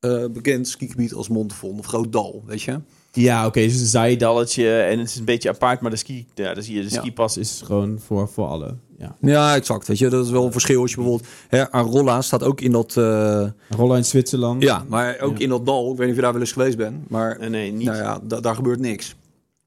eh, 0.00 0.24
bekend 0.26 0.68
skigebied 0.68 1.12
als 1.14 1.28
Montefon 1.28 1.78
of 1.78 1.86
Groot 1.86 2.12
Dal, 2.12 2.42
weet 2.46 2.62
je? 2.62 2.80
Ja, 3.12 3.46
oké, 3.46 3.60
dus 3.60 3.80
een 3.80 3.86
zijdalletje 3.86 4.78
en 4.80 4.98
het 4.98 5.08
is 5.08 5.16
een 5.16 5.24
beetje 5.24 5.48
apart, 5.48 5.80
maar 5.80 5.90
de 5.90 5.96
ski, 5.96 6.26
ja, 6.34 6.54
dan 6.54 6.62
zie 6.62 6.76
je, 6.76 6.82
de 6.82 6.90
skipas 6.90 7.36
is 7.36 7.60
gewoon 7.64 7.98
voor, 8.06 8.28
voor 8.28 8.46
alle. 8.46 8.74
Ja. 8.98 9.16
Ja, 9.20 9.54
exact. 9.54 9.86
Weet 9.88 9.98
je, 9.98 10.08
dat 10.08 10.24
is 10.24 10.30
wel 10.30 10.44
een 10.44 10.52
verschil 10.52 10.80
als 10.80 10.90
je 10.90 10.96
bijvoorbeeld... 10.96 11.28
Hè, 11.48 11.70
Arolla 11.70 12.22
staat 12.22 12.42
ook 12.42 12.60
in 12.60 12.72
dat... 12.72 12.94
Rollen 13.68 13.96
in 13.96 14.04
Zwitserland. 14.04 14.62
ja, 14.62 14.84
maar 14.88 15.20
ook 15.20 15.36
Ja. 15.38 15.42
in 15.44 15.48
dat 15.48 15.66
dal. 15.66 15.90
Ik 15.92 15.96
weet 15.96 15.98
niet 15.98 16.08
of 16.08 16.14
je 16.16 16.20
daar 16.22 16.32
wel 16.32 16.40
eens 16.40 16.52
geweest 16.52 16.76
bent. 16.76 17.08
Maar 17.10 17.50
nee, 17.50 17.72
niet. 17.72 17.86
nou 17.86 17.96
ja, 17.98 18.20
da- 18.22 18.40
daar 18.40 18.54
gebeurt 18.54 18.80
niks. 18.80 19.14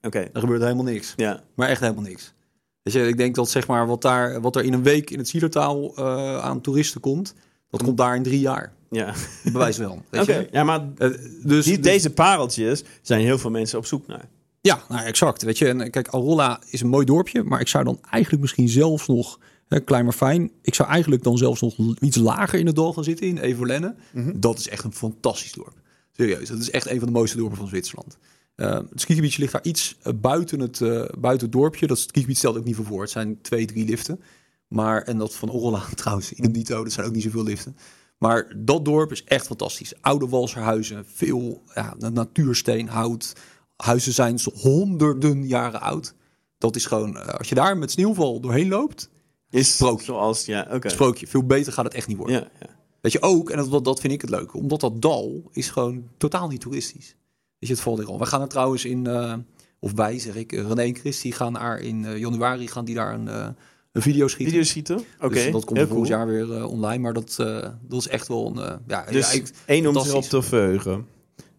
Oké, 0.01 0.19
Er 0.33 0.39
gebeurt 0.39 0.61
helemaal 0.61 0.83
niks. 0.83 1.13
ja. 1.15 1.41
Maar 1.55 1.67
echt 1.69 1.81
helemaal 1.81 2.03
niks. 2.03 2.33
Weet 2.81 2.93
je, 2.93 3.07
ik 3.07 3.17
denk 3.17 3.35
dat 3.35 3.49
zeg 3.49 3.67
maar 3.67 3.87
wat, 3.87 4.01
daar, 4.01 4.41
wat 4.41 4.55
er 4.55 4.63
in 4.63 4.73
een 4.73 4.83
week 4.83 5.09
in 5.09 5.17
het 5.17 5.27
Zielertaal 5.27 5.95
eh, 5.95 6.37
aan 6.37 6.61
toeristen 6.61 7.01
komt... 7.01 7.33
dat 7.69 7.83
komt 7.83 7.97
daar 7.97 8.15
in 8.15 8.23
drie 8.23 8.39
jaar. 8.39 8.73
Ja, 8.89 9.13
Bewijs 9.43 9.77
wel. 9.77 10.03
Weet 10.09 10.21
oké. 10.21 10.33
je? 10.37 10.47
Ja, 10.51 10.63
maar 10.63 10.79
Eh, 10.97 11.09
dus, 11.43 11.65
die, 11.65 11.75
dus- 11.75 11.91
deze 11.91 12.09
pareltjes 12.09 12.83
zijn 13.01 13.21
heel 13.21 13.37
veel 13.37 13.49
mensen 13.49 13.77
op 13.77 13.85
zoek 13.85 14.07
naar. 14.07 14.27
Ja, 14.61 14.83
nou 14.89 15.05
exact. 15.05 15.41
Weet 15.43 15.57
je, 15.57 15.67
en 15.67 15.81
eh, 15.81 15.89
kijk, 15.91 16.07
Arolla 16.07 16.59
is 16.69 16.81
een 16.81 16.87
mooi 16.87 17.05
dorpje, 17.05 17.43
maar 17.43 17.59
ik 17.59 17.67
zou 17.67 17.83
dan 17.83 17.99
eigenlijk 18.09 18.41
misschien 18.41 18.69
zelfs 18.69 19.07
nog, 19.07 19.39
hè, 19.67 19.79
klein 19.79 20.03
maar 20.03 20.13
fijn, 20.13 20.51
ik 20.61 20.75
zou 20.75 20.89
eigenlijk 20.89 21.23
dan 21.23 21.37
zelfs 21.37 21.61
nog 21.61 21.75
iets 21.99 22.17
lager 22.17 22.59
in 22.59 22.65
het 22.65 22.75
dal 22.75 22.93
gaan 22.93 23.03
zitten, 23.03 23.27
in 23.27 23.37
Evolenne. 23.37 23.95
Dat 24.35 24.59
is 24.59 24.67
echt 24.69 24.83
een 24.83 24.93
fantastisch 24.93 25.51
dorp. 25.51 25.73
Serieus, 26.11 26.49
dat 26.49 26.59
is 26.59 26.69
echt 26.71 26.89
een 26.89 26.97
van 26.97 27.07
de 27.07 27.13
mooiste 27.13 27.37
dorpen 27.37 27.57
van 27.57 27.67
Zwitserland. 27.67 28.17
Eh, 28.55 28.73
het 28.89 29.01
skigebiedje 29.01 29.39
ligt 29.41 29.51
daar 29.53 29.63
iets 29.63 29.97
buiten, 30.15 30.59
het, 30.59 30.79
buiten 31.19 31.47
het 31.47 31.51
dorpje. 31.51 31.87
Dat 31.87 31.99
skigebied 31.99 32.37
stelt 32.37 32.57
ook 32.57 32.63
niet 32.65 32.75
voor 32.75 32.85
voor. 32.85 33.01
Het 33.01 33.09
zijn 33.11 33.41
twee, 33.41 33.65
drie 33.65 33.85
liften. 33.85 34.19
Maar, 34.67 35.01
en 35.01 35.17
dat 35.17 35.35
van 35.35 35.49
Orla 35.49 35.83
trouwens, 35.95 36.31
idem 36.31 36.51
dito, 36.51 36.83
dat 36.83 36.93
zijn 36.93 37.05
ook 37.07 37.13
niet 37.13 37.23
zoveel 37.23 37.43
liften. 37.43 37.75
Maar 38.17 38.53
dat 38.57 38.85
dorp 38.85 39.11
is 39.11 39.23
echt 39.23 39.45
fantastisch. 39.45 39.93
Oude 40.01 40.27
walserhuizen, 40.27 41.05
veel 41.07 41.61
ja, 41.73 41.95
natuursteen, 42.11 42.87
hout. 42.87 43.33
Huizen 43.75 44.13
zijn 44.13 44.39
honderden 44.53 45.47
jaren 45.47 45.81
oud. 45.81 46.15
Dat 46.57 46.75
is 46.75 46.85
gewoon, 46.85 47.17
eh, 47.17 47.27
als 47.27 47.49
je 47.49 47.55
daar 47.55 47.77
met 47.77 47.91
sneeuwval 47.91 48.39
doorheen 48.39 48.69
loopt, 48.69 49.09
Is 49.49 49.73
Sprookje. 49.75 50.05
zoals, 50.05 50.45
ja, 50.45 50.67
oké. 50.71 50.89
sprookje, 50.89 51.27
veel 51.27 51.45
beter 51.45 51.73
gaat 51.73 51.85
het 51.85 51.93
echt 51.93 52.07
niet 52.07 52.17
worden. 52.17 52.35
Ja, 52.35 52.47
ja. 52.59 52.69
Weet 53.01 53.11
je 53.11 53.21
ook, 53.21 53.49
en 53.49 53.69
dat, 53.69 53.85
dat 53.85 53.99
vind 53.99 54.13
ik 54.13 54.21
het 54.21 54.29
leuke, 54.29 54.57
omdat 54.57 54.79
dat 54.79 55.01
dal 55.01 55.49
is 55.51 55.69
gewoon 55.69 56.09
totaal 56.17 56.47
niet 56.47 56.61
toeristisch. 56.61 57.15
Weet 57.59 57.69
je, 57.69 57.73
het 57.75 57.83
valt 57.83 57.99
er 57.99 58.05
al. 58.05 58.19
We 58.19 58.25
gaan 58.25 58.41
er 58.41 58.47
trouwens 58.47 58.85
in, 58.85 59.07
eh, 59.07 59.33
of 59.79 59.93
wij 59.93 60.19
zeg 60.19 60.35
ik, 60.35 60.51
René 60.51 60.81
en 60.81 60.95
Chris, 60.95 61.21
die 61.21 61.31
gaan 61.31 61.53
daar 61.53 61.79
in 61.79 62.05
eh, 62.05 62.17
januari 62.17 62.67
gaan 62.67 62.85
die 62.85 62.95
daar 62.95 63.13
een, 63.13 63.55
een 63.95 64.01
video 64.01 64.27
schieten. 64.27 64.47
Video's 64.47 64.69
schieten? 64.69 64.99
Oké, 65.21 65.33
Dus 65.33 65.43
dat 65.51 65.65
komt 65.65 65.77
volgend 65.79 65.89
cool. 65.89 66.05
jaar 66.05 66.27
weer 66.27 66.53
eh, 66.57 66.69
online, 66.71 66.97
maar 67.01 67.13
dat, 67.13 67.35
eh, 67.39 67.67
dat 67.81 67.99
is 67.99 68.07
echt 68.07 68.27
wel 68.27 68.47
een, 68.55 68.63
eh, 68.63 68.73
ja, 68.87 69.05
Dus 69.11 69.31
ja, 69.31 69.37
ik- 69.39 69.51
één 69.65 69.87
om 69.87 69.99
zich 70.03 70.13
op 70.13 70.23
te 70.23 70.41
verheugen. 70.41 71.05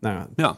Nou, 0.01 0.27
ja. 0.37 0.57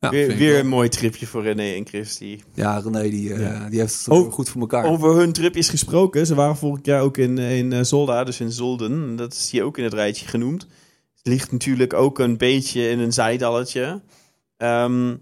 Ja, 0.00 0.10
weer, 0.10 0.36
weer 0.36 0.58
een 0.58 0.68
mooi 0.68 0.88
tripje 0.88 1.26
voor 1.26 1.42
René 1.42 1.74
en 1.74 1.86
Christy. 1.86 2.40
Ja, 2.54 2.78
René 2.78 3.02
die, 3.02 3.28
Ja. 3.38 3.68
die 3.68 3.80
heeft 3.80 4.06
het 4.06 4.32
goed 4.32 4.48
voor 4.48 4.60
elkaar. 4.60 4.84
Over 4.84 5.14
hun 5.16 5.32
tripjes 5.32 5.68
gesproken. 5.68 6.26
Ze 6.26 6.34
waren 6.34 6.56
vorig 6.56 6.84
jaar 6.84 7.02
ook 7.02 7.16
in, 7.16 7.38
in 7.38 7.86
Zolda, 7.86 8.24
dus 8.24 8.40
in 8.40 8.52
Zolden. 8.52 9.16
Dat 9.16 9.32
is 9.32 9.50
hier 9.50 9.64
ook 9.64 9.78
in 9.78 9.84
het 9.84 9.92
rijtje 9.94 10.26
genoemd. 10.26 10.66
Het 11.16 11.26
ligt 11.26 11.52
natuurlijk 11.52 11.92
ook 11.92 12.18
een 12.18 12.36
beetje 12.36 12.88
in 12.88 12.98
een 12.98 13.12
zijdalletje. 13.12 14.00
Ehm, 14.56 15.16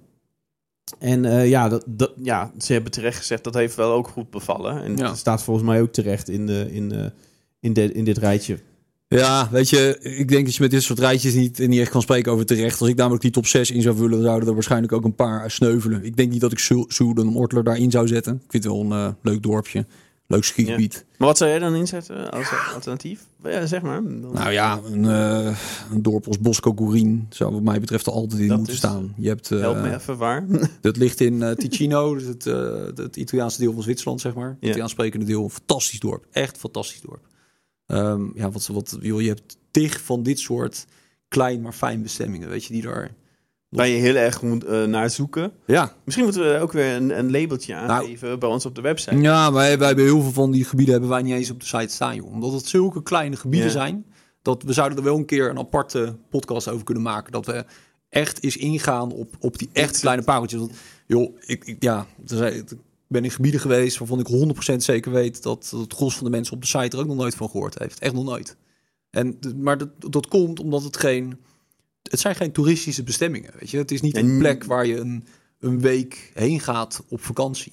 en 0.98 1.24
eh, 1.24 1.48
ja, 1.48 1.68
dat, 1.68 1.84
dat, 1.86 2.12
ja, 2.22 2.52
ze 2.58 2.72
hebben 2.72 2.90
terecht 2.92 3.16
gezegd 3.18 3.44
dat 3.44 3.54
heeft 3.54 3.74
wel 3.74 3.92
ook 3.92 4.08
goed 4.08 4.30
bevallen. 4.30 4.82
En 4.82 4.96
Ja. 4.96 5.06
dat 5.06 5.18
staat 5.18 5.42
volgens 5.42 5.66
mij 5.66 5.80
ook 5.80 5.92
terecht 5.92 6.28
in, 6.28 6.46
de, 6.46 6.66
in, 6.70 6.88
de, 6.88 7.12
in, 7.60 7.72
de, 7.72 7.92
in 7.92 8.04
dit 8.04 8.18
rijtje. 8.18 8.58
Ja, 9.08 9.48
weet 9.50 9.68
je, 9.70 9.98
ik 10.00 10.28
denk 10.28 10.44
dat 10.44 10.54
je 10.54 10.62
met 10.62 10.70
dit 10.70 10.82
soort 10.82 10.98
rijtjes 10.98 11.34
niet, 11.34 11.58
niet 11.58 11.80
echt 11.80 11.90
kan 11.90 12.02
spreken 12.02 12.32
over 12.32 12.46
terecht. 12.46 12.80
Als 12.80 12.88
ik 12.88 12.96
namelijk 12.96 13.22
die 13.22 13.30
top 13.30 13.46
6 13.46 13.70
in 13.70 13.82
zou 13.82 13.96
vullen, 13.96 14.22
zouden 14.22 14.48
er 14.48 14.54
waarschijnlijk 14.54 14.92
ook 14.92 15.04
een 15.04 15.14
paar 15.14 15.50
sneuvelen. 15.50 16.04
Ik 16.04 16.16
denk 16.16 16.30
niet 16.32 16.40
dat 16.40 16.52
ik 16.52 16.58
Su- 16.58 16.84
Soerden 16.88 17.34
Ortler 17.34 17.64
daarin 17.64 17.90
zou 17.90 18.06
zetten. 18.06 18.34
Ik 18.34 18.50
vind 18.50 18.64
het 18.64 18.72
wel 18.72 18.82
een 18.82 18.92
eh, 18.92 19.08
leuk 19.22 19.42
dorpje, 19.42 19.86
leuk 20.26 20.44
skigebied. 20.44 21.04
Maar 21.18 21.28
wat 21.28 21.36
zou 21.38 21.50
jij 21.50 21.58
dan 21.58 21.74
inzetten 21.74 22.30
als 22.30 22.48
alternatief? 22.74 23.26
Ja, 23.42 23.66
zeg 23.66 23.82
maar. 23.82 24.02
Dan- 24.02 24.32
Nou 24.32 24.50
ja, 24.50 24.80
een, 24.84 25.04
eh, 25.04 25.58
een 25.92 26.02
dorp 26.02 26.26
als 26.26 26.38
Bosco 26.38 26.72
Gurin 26.72 27.26
zou 27.30 27.52
wat 27.52 27.62
mij 27.62 27.80
betreft 27.80 28.06
er 28.06 28.12
altijd 28.12 28.40
in 28.40 28.46
Dat 28.48 28.56
moeten 28.56 28.74
is- 28.74 28.80
staan. 28.80 29.14
Je 29.16 29.28
hebt, 29.28 29.50
eh, 29.50 29.58
Help 29.60 29.76
me 29.76 29.94
even, 29.94 30.16
waar? 30.16 30.46
dat 30.80 30.96
ligt 30.96 31.20
in 31.20 31.42
eh, 31.42 31.50
Ticino, 31.54 32.14
dus 32.14 32.24
het, 32.24 32.44
het 32.98 33.16
Italiaanse 33.16 33.60
deel 33.60 33.72
van 33.72 33.82
Zwitserland, 33.82 34.20
zeg 34.20 34.34
maar. 34.34 34.48
Het 34.48 34.56
Ja. 34.60 34.66
Italiaans 34.66 34.92
sprekende 34.92 35.26
deel. 35.26 35.48
Fantastisch 35.48 36.00
dorp. 36.00 36.26
Echt 36.30 36.56
fantastisch 36.58 37.00
dorp. 37.00 37.26
Ehm, 37.86 38.24
ja, 38.34 38.50
wat, 38.50 38.66
wat, 38.66 38.96
joh, 39.00 39.20
je 39.20 39.28
hebt 39.28 39.56
tig 39.70 40.00
van 40.00 40.22
dit 40.22 40.38
soort 40.38 40.86
klein 41.28 41.60
maar 41.60 41.72
fijn 41.72 42.02
bestemmingen, 42.02 42.48
weet 42.48 42.64
je, 42.64 42.72
die 42.72 42.82
daar... 42.82 43.14
Waar 43.68 43.88
je 43.88 43.96
heel 43.98 44.14
erg 44.14 44.42
moet 44.42 44.64
eh, 44.64 44.84
naar 44.84 45.10
zoeken. 45.10 45.52
Ja, 45.66 45.92
Misschien 46.04 46.24
moeten 46.26 46.52
we 46.52 46.58
ook 46.60 46.72
weer 46.72 46.94
een, 46.96 47.18
een 47.18 47.30
labeltje 47.30 47.74
Nou. 47.74 47.88
aangeven 47.88 48.38
bij 48.38 48.48
ons 48.48 48.66
op 48.66 48.74
de 48.74 48.80
website. 48.80 49.16
ja 49.20 49.52
wij, 49.52 49.78
wij 49.78 49.86
hebben 49.86 50.04
heel 50.04 50.22
veel 50.22 50.32
van 50.32 50.50
die 50.50 50.64
gebieden 50.64 50.92
hebben 50.92 51.10
wij 51.10 51.22
niet 51.22 51.34
eens 51.34 51.50
op 51.50 51.60
de 51.60 51.66
site 51.66 51.92
staan, 51.94 52.14
joh. 52.16 52.32
Omdat 52.32 52.52
het 52.52 52.66
zulke 52.66 53.02
kleine 53.02 53.36
gebieden 53.36 53.68
Ja. 53.68 53.72
zijn, 53.74 54.06
dat 54.42 54.62
we 54.62 54.72
zouden 54.72 54.98
er 54.98 55.04
wel 55.04 55.16
een 55.16 55.24
keer 55.24 55.50
een 55.50 55.58
aparte 55.58 56.16
podcast 56.30 56.68
over 56.68 56.84
kunnen 56.84 57.02
maken. 57.02 57.32
Dat 57.32 57.46
we 57.46 57.64
echt 58.08 58.42
eens 58.42 58.56
ingaan 58.56 59.12
op, 59.12 59.34
op 59.40 59.58
die 59.58 59.68
echt 59.72 60.00
kleine 60.00 60.22
pareltjes. 60.22 60.60
Want, 60.60 60.72
joh, 61.06 61.36
ik, 61.40 61.64
ik, 61.64 61.82
ja, 61.82 62.06
ik 62.28 62.64
ben 63.08 63.24
in 63.24 63.30
gebieden 63.30 63.60
geweest 63.60 63.98
waarvan 63.98 64.20
ik 64.20 64.28
100% 64.72 64.76
zeker 64.76 65.12
weet 65.12 65.42
dat 65.42 65.72
het 65.80 65.92
gros 65.92 66.14
van 66.16 66.24
de 66.24 66.30
mensen 66.30 66.54
op 66.54 66.60
de 66.60 66.66
site 66.66 66.96
er 66.96 67.02
ook 67.02 67.08
nog 67.08 67.16
nooit 67.16 67.34
van 67.34 67.48
gehoord 67.50 67.78
heeft. 67.78 67.98
Echt 67.98 68.14
nog 68.14 68.24
nooit. 68.24 68.56
En, 69.10 69.38
maar 69.56 69.78
dat, 69.78 69.88
dat 69.98 70.26
komt 70.28 70.60
omdat 70.60 70.82
het 70.82 70.96
geen... 70.96 71.38
Het 72.10 72.20
zijn 72.20 72.34
geen 72.34 72.52
toeristische 72.52 73.02
bestemmingen, 73.02 73.50
weet 73.58 73.70
je. 73.70 73.76
Het 73.78 73.90
is 73.90 74.00
niet 74.00 74.16
En- 74.16 74.26
een 74.28 74.38
plek 74.38 74.64
waar 74.64 74.86
je 74.86 74.96
een, 74.96 75.24
een 75.60 75.80
week 75.80 76.30
heen 76.34 76.60
gaat 76.60 77.02
op 77.08 77.20
vakantie. 77.24 77.72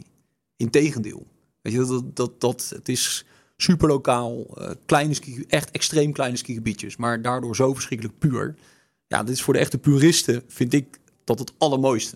Integendeel. 0.58 1.28
Weet 1.62 1.74
je, 1.74 1.86
dat, 1.86 2.16
dat, 2.16 2.42
dat, 2.42 2.72
het 2.76 2.90
is 2.90 3.26
super 3.58 3.88
lokaal, 3.88 4.46
eh, 4.58 4.70
kleine 4.86 5.14
ski, 5.14 5.44
echt 5.48 5.72
extreem 5.72 6.12
kleine 6.12 6.38
skigebiedjes, 6.38 6.96
maar 6.96 7.22
daardoor 7.22 7.56
zo 7.56 7.74
verschrikkelijk 7.74 8.20
puur. 8.20 8.56
Ja, 9.08 9.24
dit 9.24 9.36
is 9.36 9.42
voor 9.42 9.54
de 9.54 9.60
echte 9.60 9.78
puristen, 9.78 10.44
vind 10.48 10.74
ik 10.74 11.00
dat 11.24 11.40
het 11.40 11.54
allermooiste. 11.58 12.16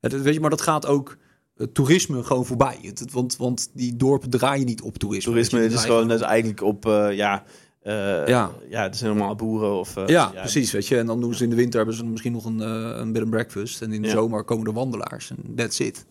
Het, 0.00 0.22
weet 0.22 0.34
je, 0.34 0.40
maar 0.40 0.50
dat 0.50 0.60
gaat 0.60 0.86
ook 0.86 1.16
eh, 1.56 1.66
toerisme 1.66 2.22
gewoon 2.24 2.46
voorbij. 2.46 2.78
Het, 2.82 2.98
het- 2.98 3.12
want, 3.12 3.36
want 3.36 3.70
die 3.72 3.96
dorpen 3.96 4.30
draaien 4.30 4.66
niet 4.66 4.82
op 4.82 4.98
toerisme. 4.98 5.30
Toerisme 5.32 5.64
is 5.64 5.84
gewoon 5.84 6.10
is 6.12 6.20
eigenlijk 6.20 6.62
op, 6.62 6.86
eh, 6.86 7.08
ja, 7.12 7.44
eh, 7.84 8.26
Ja. 8.26 8.50
ja, 8.68 8.82
het 8.82 8.96
zijn 8.96 9.10
allemaal 9.10 9.34
boeren 9.34 9.78
of... 9.78 9.96
eh, 9.96 10.06
Ja, 10.06 10.26
precies. 10.26 10.72
Weet 10.72 10.86
je. 10.86 10.98
En 10.98 11.06
dan 11.06 11.20
doen 11.20 11.34
ze 11.34 11.44
in 11.44 11.50
de 11.50 11.56
winter 11.56 11.76
hebben 11.76 11.96
ze 11.96 12.04
misschien 12.04 12.32
nog 12.32 12.44
een, 12.44 12.60
eh, 12.60 12.96
een 13.00 13.12
bed 13.12 13.22
and 13.22 13.30
breakfast. 13.30 13.82
En 13.82 13.92
in 13.92 14.02
de 14.02 14.08
Ja. 14.08 14.14
zomer 14.14 14.44
komen 14.44 14.66
er 14.66 14.72
wandelaars. 14.72 15.30
En 15.30 15.54
that's 15.56 15.78
it. 15.78 16.04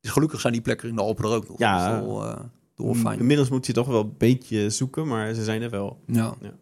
Dus 0.00 0.10
gelukkig 0.10 0.40
zijn 0.40 0.52
die 0.52 0.62
plekken 0.62 0.88
in 0.88 0.94
de 0.94 1.00
Alpen 1.00 1.24
er 1.24 1.30
ook 1.30 1.48
nog. 1.48 1.58
Ja. 1.58 2.00
Wel, 2.04 2.24
eh, 2.24 2.40
wel 2.76 2.94
fijn. 2.94 3.18
Inmiddels 3.18 3.48
moet 3.48 3.66
je 3.66 3.72
toch 3.72 3.86
wel 3.86 4.00
een 4.00 4.14
beetje 4.18 4.70
zoeken, 4.70 5.06
maar 5.06 5.34
ze 5.34 5.44
zijn 5.44 5.62
er 5.62 5.70
wel. 5.70 5.98
Ja. 6.06 6.34
Ja. 6.40 6.52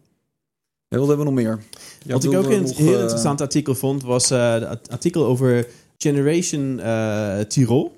En 0.87 0.99
wat 0.99 1.07
hebben 1.07 1.25
we 1.25 1.31
nog 1.31 1.41
meer? 1.43 1.59
Wat 2.05 2.23
ik 2.23 2.33
ook 2.33 2.45
een 2.49 2.61
nog, 2.61 2.77
heel 2.77 2.99
interessant 2.99 3.41
artikel 3.41 3.75
vond, 3.75 4.03
was 4.03 4.31
uh, 4.31 4.53
het 4.69 4.89
artikel 4.89 5.25
over 5.25 5.67
Generation 5.97 6.79
eh, 6.79 7.39
Tirol. 7.39 7.95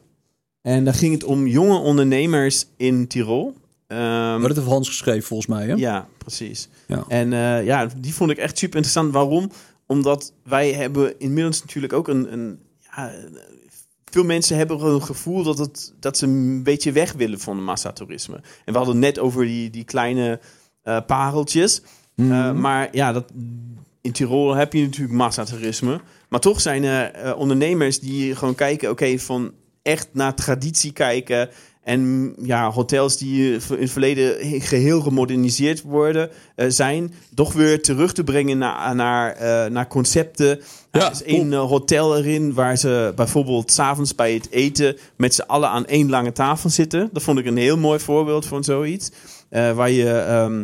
En 0.62 0.84
daar 0.84 0.94
ging 0.94 1.14
het 1.14 1.24
om 1.24 1.48
jonge 1.48 1.78
ondernemers 1.78 2.66
in 2.78 3.08
Tirol. 3.08 3.54
Maar 3.88 4.40
dat 4.40 4.56
heeft 4.56 4.68
Hans 4.68 4.88
geschreven 4.88 5.24
volgens 5.24 5.50
mij. 5.50 5.68
Hè? 5.68 5.74
Ja, 5.74 6.08
precies. 6.18 6.70
Ja. 6.88 7.06
En 7.08 7.34
eh, 7.34 7.66
ja, 7.66 7.88
die 7.98 8.14
vond 8.14 8.32
ik 8.32 8.38
echt 8.38 8.58
super 8.58 8.76
interessant. 8.76 9.14
Waarom? 9.14 9.52
Omdat 9.86 10.34
wij 10.44 10.74
hebben 10.74 11.20
inmiddels 11.20 11.62
natuurlijk 11.62 11.94
ook 11.94 12.08
een... 12.08 12.34
een 12.34 12.60
ja, 12.96 13.14
veel 14.06 14.24
mensen 14.24 14.58
hebben 14.58 14.86
een 14.86 15.04
gevoel 15.04 15.44
dat, 15.44 15.58
het, 15.58 15.94
dat 16.00 16.18
ze 16.18 16.26
een 16.26 16.64
beetje 16.64 16.92
weg 16.92 17.14
willen 17.14 17.40
van 17.40 17.56
de 17.56 17.64
massatoerisme. 17.64 18.36
En 18.36 18.72
we 18.74 18.78
hadden 18.78 18.96
het 18.96 19.04
net 19.04 19.20
over 19.20 19.46
die, 19.46 19.70
die 19.70 19.84
kleine 19.84 20.40
eh, 20.84 20.98
pareltjes. 21.08 21.82
Eh, 22.16 22.54
maar 22.54 22.90
ja, 22.92 23.12
dat, 23.12 23.32
in 24.02 24.12
Tirol 24.12 24.56
heb 24.56 24.74
je 24.74 24.84
natuurlijk 24.84 25.18
massatoerisme. 25.18 26.02
Maar 26.30 26.40
toch 26.40 26.62
zijn 26.62 26.84
er 26.84 27.36
ondernemers 27.36 28.00
die 28.00 28.36
gewoon 28.36 28.56
kijken, 28.56 28.90
oké, 28.90 29.20
van 29.20 29.54
echt 29.82 30.08
naar 30.12 30.36
traditie 30.36 30.92
kijken. 30.92 31.50
En 31.88 32.36
ja, 32.42 32.72
hotels 32.72 33.18
die 33.18 33.54
in 33.54 33.62
het 33.80 33.92
verleden 33.92 34.62
geheel 34.62 35.02
gemoderniseerd 35.02 35.82
worden, 35.82 36.30
eh, 36.56 36.66
zijn, 36.70 37.14
toch 37.36 37.54
weer 37.54 37.82
terug 37.82 38.14
te 38.14 38.24
brengen 38.24 38.58
naar, 38.58 38.96
naar, 38.96 39.32
eh, 39.32 39.72
naar 39.72 39.88
concepten. 39.88 40.60
Ja, 40.92 41.06
er 41.06 41.12
is 41.12 41.24
één 41.24 41.54
eh, 41.54 41.60
hotel 41.60 42.18
erin 42.18 42.54
waar 42.54 42.78
ze 42.78 43.14
bijvoorbeeld 43.16 43.72
s'avonds 43.72 44.16
bij 44.16 44.34
het 44.34 44.52
eten 44.52 44.98
met 45.18 45.34
z'n 45.34 45.42
allen 45.42 45.70
aan 45.70 45.86
één 45.86 46.10
lange 46.10 46.32
tafel 46.32 46.70
zitten. 46.70 47.10
Dat 47.12 47.24
vond 47.24 47.40
ik 47.40 47.46
een 47.46 47.58
heel 47.58 47.78
mooi 47.78 48.00
voorbeeld 48.00 48.46
van 48.46 48.64
zoiets. 48.64 49.12
Eh, 49.50 49.72
waar 49.72 49.92
je. 49.92 50.10
ehm, 50.10 50.64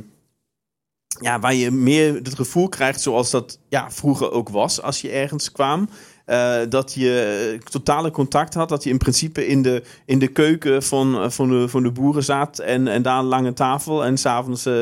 ja, 1.21 1.39
waar 1.39 1.53
je 1.53 1.71
meer 1.71 2.13
het 2.13 2.35
gevoel 2.35 2.69
krijgt 2.69 3.01
zoals 3.01 3.31
dat 3.31 3.59
ja, 3.69 3.91
vroeger 3.91 4.31
ook 4.31 4.49
was 4.49 4.81
als 4.81 5.01
je 5.01 5.09
ergens 5.09 5.51
kwam. 5.51 5.89
Eh, 6.33 6.69
dat 6.69 6.93
je 6.93 7.53
eh, 7.53 7.67
totale 7.69 8.11
contact 8.11 8.53
had. 8.53 8.69
Dat 8.69 8.83
je 8.83 8.89
in 8.89 8.97
principe 8.97 9.47
in 9.47 9.61
de, 9.61 9.83
in 10.05 10.19
de 10.19 10.27
keuken 10.27 10.83
van, 10.83 11.15
eh, 11.15 11.29
van, 11.29 11.49
de, 11.49 11.67
van 11.67 11.83
de 11.83 11.91
boeren 11.91 12.23
zat. 12.23 12.59
En, 12.59 12.87
en 12.87 13.01
daar 13.01 13.19
een 13.19 13.25
lange 13.25 13.53
tafel. 13.53 14.05
En 14.05 14.17
s'avonds 14.17 14.65
eh, 14.65 14.73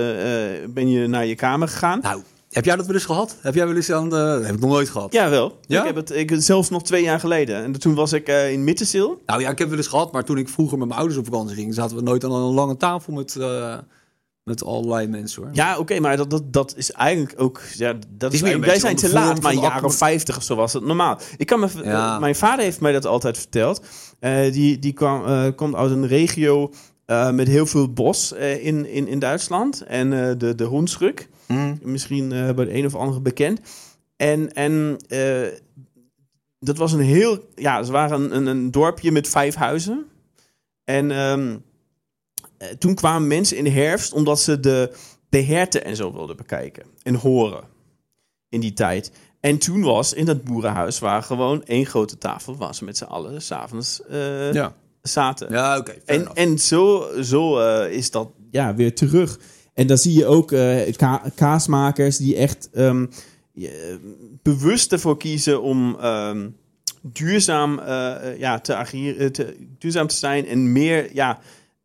ben 0.69 0.89
je 0.89 1.07
naar 1.07 1.25
je 1.25 1.35
kamer 1.35 1.67
gegaan. 1.67 1.99
Nou, 2.01 2.21
heb 2.51 2.65
jij 2.65 2.75
dat 2.75 2.85
wel 2.85 2.95
eens 2.95 3.05
gehad? 3.05 3.37
Heb 3.41 3.55
jij 3.55 3.67
wel 3.67 3.75
eens 3.75 3.91
aan 3.91 4.09
de... 4.09 4.15
Dat 4.15 4.45
heb 4.45 4.55
ik 4.55 4.59
nog 4.59 4.69
nooit 4.69 4.89
gehad. 4.89 5.13
Ja, 5.13 5.29
wel. 5.29 5.57
Ja? 5.67 5.79
Ik 5.79 5.85
heb 5.85 5.95
het 5.95 6.11
ik, 6.11 6.33
zelfs 6.37 6.69
nog 6.69 6.83
twee 6.83 7.03
jaar 7.03 7.19
geleden. 7.19 7.63
En 7.63 7.79
toen 7.79 7.95
was 7.95 8.13
ik 8.13 8.27
in 8.27 8.63
Mittenzeel. 8.63 9.21
Nou 9.25 9.41
ja, 9.41 9.49
ik 9.49 9.57
heb 9.57 9.69
wel 9.69 9.77
eens 9.77 9.87
gehad, 9.87 10.11
maar 10.11 10.23
toen 10.23 10.37
ik 10.37 10.49
vroeger 10.49 10.77
met 10.77 10.87
mijn 10.87 10.99
ouders 10.99 11.19
op 11.19 11.25
vakantie 11.25 11.55
ging, 11.55 11.73
zaten 11.73 11.95
we 11.95 12.01
nooit 12.01 12.23
aan 12.23 12.31
een 12.31 12.53
lange 12.53 12.77
tafel 12.77 13.13
met, 13.13 13.37
met 14.43 14.63
allerlei 14.63 15.07
mensen 15.07 15.41
hoor. 15.43 15.51
Ja, 15.53 15.77
oké, 15.77 15.99
maar 15.99 16.17
dat, 16.17 16.29
dat, 16.29 16.53
dat 16.53 16.73
is 16.77 16.91
eigenlijk 16.91 17.41
ook. 17.41 17.61
Ja, 17.75 17.93
dat 18.09 18.33
is 18.33 18.41
is 18.41 18.47
meer 18.49 18.59
wij 18.59 18.79
zijn 18.79 18.95
te 18.95 19.11
laat, 19.11 19.41
maar 19.41 19.57
accom- 19.57 19.91
50 19.91 20.37
of 20.37 20.43
zo 20.43 20.55
was 20.55 20.73
het 20.73 20.83
normaal. 20.85 21.19
Ik 21.37 21.45
kan 21.45 21.59
me, 21.59 21.67
Ja. 21.83 22.19
Mijn 22.19 22.35
vader 22.35 22.63
heeft 22.63 22.81
mij 22.81 22.91
dat 22.91 23.05
altijd 23.05 23.37
verteld. 23.37 23.85
Eh, 24.19 24.51
die 24.51 24.79
die 24.79 24.93
kwam, 24.93 25.25
eh, 25.25 25.47
komt 25.55 25.75
uit 25.75 25.91
een 25.91 26.07
regio 26.07 26.71
eh, 27.05 27.31
met 27.31 27.47
heel 27.47 27.65
veel 27.65 27.93
bos 27.93 28.33
eh, 28.33 28.65
in, 28.65 28.85
in, 28.85 29.07
in 29.07 29.19
Duitsland. 29.19 29.81
En 29.81 30.13
eh, 30.29 30.33
de, 30.37 30.55
de 30.55 30.63
Hoensruk. 30.63 31.29
Mm. 31.47 31.79
Misschien 31.83 32.31
eh, 32.31 32.51
bij 32.53 32.65
de 32.65 32.73
een 32.73 32.85
of 32.85 32.95
andere 32.95 33.21
bekend. 33.21 33.59
En, 34.15 34.53
en 34.53 34.97
eh, 35.07 35.47
dat 36.59 36.77
was 36.77 36.91
een 36.93 36.99
heel. 36.99 37.39
Ja, 37.55 37.83
ze 37.83 37.91
waren 37.91 38.21
een, 38.21 38.35
een, 38.35 38.45
een 38.45 38.71
dorpje 38.71 39.11
met 39.11 39.27
vijf 39.29 39.55
huizen. 39.55 40.05
En 40.83 41.11
eh, 41.11 41.55
toen 42.79 42.95
kwamen 42.95 43.27
mensen 43.27 43.57
in 43.57 43.63
de 43.63 43.69
herfst 43.69 44.13
omdat 44.13 44.39
ze 44.39 44.59
de, 44.59 44.93
de 45.29 45.41
herten 45.43 45.83
en 45.85 45.95
zo 45.95 46.13
wilden 46.13 46.37
bekijken 46.37 46.83
en 47.03 47.15
horen 47.15 47.63
in 48.49 48.59
die 48.59 48.73
tijd. 48.73 49.11
En 49.39 49.57
toen 49.57 49.81
was 49.81 50.13
in 50.13 50.25
dat 50.25 50.43
boerenhuis 50.43 50.99
waar 50.99 51.23
gewoon 51.23 51.63
één 51.65 51.85
grote 51.85 52.17
tafel 52.17 52.55
waar 52.57 52.75
ze 52.75 52.83
met 52.83 52.97
z'n 52.97 53.03
allen 53.03 53.41
s'avonds 53.41 54.01
eh 54.09 54.53
Ja. 54.53 54.75
zaten. 55.01 55.51
Ja, 55.51 55.77
oké. 55.77 55.91
En, 56.05 56.27
en 56.33 56.59
zo, 56.59 57.07
zo 57.21 57.59
eh, 57.59 57.91
is 57.93 58.11
dat 58.11 58.29
ja, 58.51 58.75
weer 58.75 58.95
terug. 58.95 59.39
En 59.73 59.87
dan 59.87 59.97
zie 59.97 60.13
je 60.17 60.25
ook 60.25 60.51
eh, 60.51 60.93
ka- 60.95 61.23
kaasmakers 61.35 62.17
die 62.17 62.35
echt 62.35 62.69
ehm, 62.73 63.05
je- 63.53 63.99
bewust 64.43 64.91
ervoor 64.91 65.17
kiezen 65.17 65.61
om 65.61 65.97
ehm, 65.99 66.49
duurzaam, 67.01 67.79
eh, 67.79 68.29
eh, 68.31 68.39
ja, 68.39 68.59
te 68.59 68.75
ageren, 68.75 69.31
te, 69.31 69.55
duurzaam 69.77 70.07
te 70.07 70.15
zijn 70.15 70.47
en 70.47 70.71
meer 70.71 71.09
ja, 71.13 71.39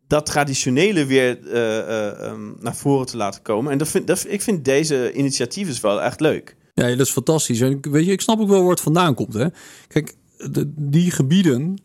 dat 0.06 0.26
traditionele 0.26 1.04
weer 1.06 1.38
eh, 1.52 1.78
eh, 1.78 2.20
ehm, 2.26 2.40
naar 2.60 2.76
voren 2.76 3.06
te 3.06 3.16
laten 3.16 3.42
komen. 3.42 3.72
En 3.72 3.78
dat 3.78 3.88
vind, 3.88 4.06
dat, 4.06 4.24
ik 4.28 4.42
vind 4.42 4.64
deze 4.64 5.12
initiatieven 5.12 5.82
wel 5.82 6.02
echt 6.02 6.20
leuk. 6.20 6.56
Ja, 6.74 6.88
dat 6.88 7.06
is 7.06 7.10
fantastisch. 7.12 7.60
En 7.60 7.70
ik- 7.70 7.86
weet 7.86 8.06
je, 8.06 8.12
ik 8.12 8.20
snap 8.20 8.40
ook 8.40 8.48
wel 8.48 8.60
waar 8.60 8.70
het 8.70 8.80
vandaan 8.80 9.14
komt. 9.14 9.34
Hè? 9.34 9.46
Kijk, 9.88 10.14
de, 10.50 10.72
die 10.76 11.10
gebieden 11.10 11.76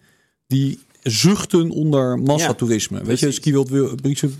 die 0.47 0.79
zuchten 1.03 1.69
onder 1.69 2.19
massatoerisme. 2.19 2.97
weet 2.97 3.07
je, 3.07 3.25
precies. 3.25 3.35
Skiwild 3.35 3.69
Wil- 3.69 3.95
Brieksen- 3.95 4.35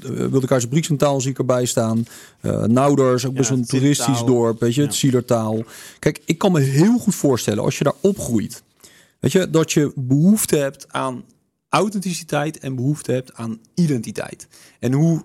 eh, 0.52 0.67
Brieksentaal 0.70 1.22
zie 1.22 1.32
ik 1.32 1.38
erbij 1.38 1.65
staan. 1.65 2.06
Eh 2.41 2.63
Nouders, 2.63 3.26
ook 3.26 3.32
Ja, 3.32 3.38
best 3.38 3.50
een 3.50 3.65
toeristisch 3.65 4.24
dorp. 4.26 4.60
Weet 4.60 4.76
je, 4.76 4.82
het 4.82 4.91
Ja. 4.94 4.98
Zielertaal. 5.00 5.63
Kijk, 6.00 6.22
ik 6.26 6.38
kan 6.38 6.52
me 6.52 6.60
heel 6.60 6.98
goed 6.98 7.15
voorstellen 7.15 7.63
als 7.63 7.78
je 7.78 7.84
daar 7.84 7.94
opgroeit. 8.02 8.63
Weet 9.20 9.32
je, 9.32 9.50
dat 9.50 9.72
je 9.72 9.91
behoefte 9.96 10.56
hebt 10.56 10.86
aan 10.94 11.24
authenticiteit 11.71 12.60
en 12.60 12.75
behoefte 12.75 13.12
hebt 13.12 13.34
aan 13.34 13.60
identiteit. 13.73 14.47
En 14.79 14.93
hoe 14.93 15.23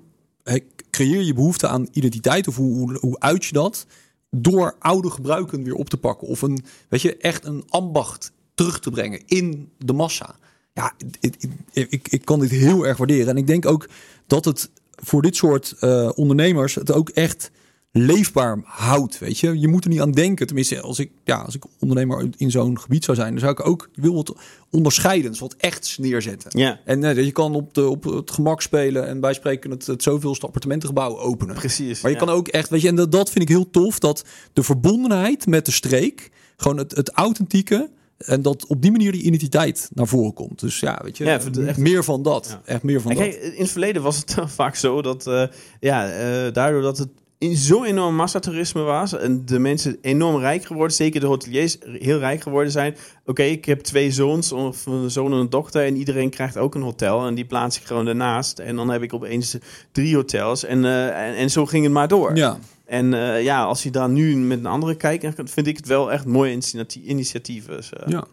creëer 0.90 1.22
je 1.22 1.35
behoefte 1.35 1.68
aan 1.68 1.88
identiteit 1.92 2.48
of 2.48 2.56
hoe, 2.56 2.98
hoe, 3.00 3.18
uit 3.18 3.44
je 3.44 3.52
dat? 3.52 3.87
Door 4.30 4.76
oude 4.78 5.11
gebruiken 5.11 5.62
weer 5.62 5.74
op 5.74 5.88
te 5.88 5.96
pakken. 5.96 6.28
Of 6.28 6.42
een, 6.42 6.64
weet 6.88 7.02
je, 7.02 7.16
echt 7.16 7.44
een 7.44 7.64
ambacht 7.68 8.32
terug 8.54 8.80
te 8.80 8.90
brengen 8.90 9.22
in 9.26 9.70
de 9.78 9.92
massa. 9.92 10.37
Ja, 10.74 10.94
ik, 11.20 11.37
ik, 11.72 11.90
ik, 11.90 12.09
ik 12.09 12.24
kan 12.24 12.40
dit 12.40 12.50
heel 12.50 12.87
erg 12.87 12.96
waarderen. 12.96 13.28
En 13.28 13.37
ik 13.37 13.46
denk 13.46 13.66
ook 13.66 13.88
dat 14.26 14.44
het 14.44 14.70
voor 14.90 15.22
dit 15.22 15.37
soort 15.37 15.74
eh, 15.80 16.11
ondernemers 16.14 16.74
het 16.74 16.92
ook 16.92 17.09
echt 17.09 17.50
leefbaar 17.96 18.61
houdt. 18.64 19.18
Weet 19.18 19.38
je, 19.38 19.59
je 19.61 19.68
moet 19.68 19.85
er 19.85 19.90
niet 19.90 20.00
aan 20.00 20.12
denken. 20.12 20.46
Tenminste, 20.46 20.80
als 20.80 20.98
ik, 20.98 21.11
ja, 21.24 21.37
als 21.37 21.54
ik 21.54 21.64
ondernemer 21.80 22.28
in 22.37 22.50
zo'n 22.50 22.80
gebied 22.80 23.04
zou 23.04 23.16
zijn, 23.16 23.30
dan 23.30 23.38
zou 23.40 23.52
ik 23.52 23.66
ook 23.66 23.88
wil 23.94 24.14
wat 24.14 24.35
onderscheidends, 24.70 25.38
wat 25.40 25.54
echts 25.59 25.98
neerzetten. 25.98 26.59
Ja, 26.59 26.80
En 26.85 27.04
eh, 27.04 27.24
je 27.24 27.32
kan 27.32 27.54
op, 27.54 27.74
de, 27.74 27.88
op 27.88 28.04
het 28.04 28.30
gemak 28.30 28.62
spelen 28.62 29.06
en 29.06 29.20
bij 29.20 29.35
spreken 29.35 29.70
het, 29.70 29.87
het 29.87 30.02
zoveelste 30.02 30.46
appartementengebouw 30.46 31.18
openen. 31.18 31.54
precies. 31.54 32.00
Maar 32.00 32.11
je 32.11 32.18
ja. 32.18 32.24
kan 32.24 32.35
ook 32.35 32.48
echt, 32.48 32.68
weet 32.68 32.80
je, 32.80 32.88
en 32.88 32.94
dat, 32.96 33.12
dat 33.12 33.30
vind 33.30 33.44
ik 33.44 33.48
heel 33.48 33.70
tof, 33.70 33.98
dat 33.98 34.24
de 34.52 34.62
verbondenheid 34.62 35.46
met 35.46 35.64
de 35.66 35.72
streek, 35.72 36.30
gewoon 36.56 36.76
het, 36.78 36.96
het 36.96 37.11
authentieke, 37.11 37.90
en 38.16 38.42
dat 38.42 38.66
op 38.66 38.82
die 38.82 38.90
manier 38.90 39.12
die 39.12 39.22
identiteit 39.22 39.88
naar 39.94 40.06
voren 40.06 40.32
komt. 40.32 40.61
Dus 40.61 40.80
ja, 40.80 41.00
weet 41.02 41.16
je, 41.16 41.24
Ja, 41.24 41.40
echt- 41.66 41.76
meer 41.76 42.04
van 42.04 42.22
dat. 42.22 42.46
Ja. 42.50 42.62
Echt 42.64 42.82
meer 42.82 43.00
van 43.00 43.11
En 43.11 43.16
dat. 43.16 43.26
kijk, 43.28 43.42
in 43.42 43.61
het 43.62 43.70
verleden 43.70 44.02
was 44.02 44.16
het 44.16 44.35
vaak 44.61 44.74
zo 44.74 45.02
dat, 45.02 45.26
eh, 45.26 45.42
ja, 45.80 46.11
eh, 46.11 46.52
daardoor 46.52 46.82
dat 46.82 46.98
het 46.98 47.09
in 47.38 47.57
zo'n 47.57 47.85
enorm 47.85 48.14
massatoerisme 48.16 48.83
was 48.83 49.12
en 49.12 49.46
de 49.46 49.59
mensen 49.59 49.99
enorm 50.01 50.37
rijk 50.40 50.64
geworden, 50.64 50.96
zeker 50.96 51.20
de 51.20 51.27
hoteliers 51.27 51.77
heel 51.81 52.18
rijk 52.18 52.42
geworden 52.42 52.72
zijn. 52.72 52.96
Oké, 53.25 53.42
ik 53.42 53.64
heb 53.64 53.81
twee 53.81 54.11
zoons, 54.12 54.53
of 54.53 54.87
een 54.87 55.11
zoon 55.11 55.33
en 55.33 55.38
een 55.38 55.51
dochter, 55.51 55.85
en 55.85 55.96
iedereen 55.96 56.31
krijgt 56.31 56.57
ook 56.57 56.75
een 56.75 56.83
hotel 56.83 57.27
en 57.27 57.35
die 57.35 57.44
plaats 57.44 57.77
ik 57.81 57.85
gewoon 57.87 58.07
ernaast. 58.07 58.59
En 58.59 58.77
dan 58.77 58.88
heb 58.90 59.03
ik 59.03 59.12
opeens 59.12 59.57
drie 59.92 60.14
hotels 60.14 60.64
en, 60.64 60.85
eh, 60.85 61.29
en, 61.29 61.35
en 61.37 61.51
zo 61.51 61.66
ging 61.66 61.85
het 61.85 61.92
maar 61.92 62.09
door. 62.09 62.37
Ja, 62.37 62.59
En 62.85 63.14
eh, 63.14 63.42
ja, 63.42 63.64
als 63.64 63.83
je 63.83 63.90
dan 63.90 64.12
nu 64.12 64.37
met 64.37 64.59
een 64.59 64.66
andere 64.66 64.94
kijkt, 64.94 65.51
vind 65.51 65.66
ik 65.66 65.77
het 65.77 65.87
wel 65.87 66.12
echt 66.12 66.25
mooie 66.27 66.53
initiatie- 66.53 67.03
initiatieven. 67.03 67.77
Dus, 67.77 67.92
eh, 67.92 68.09
ja. 68.09 68.25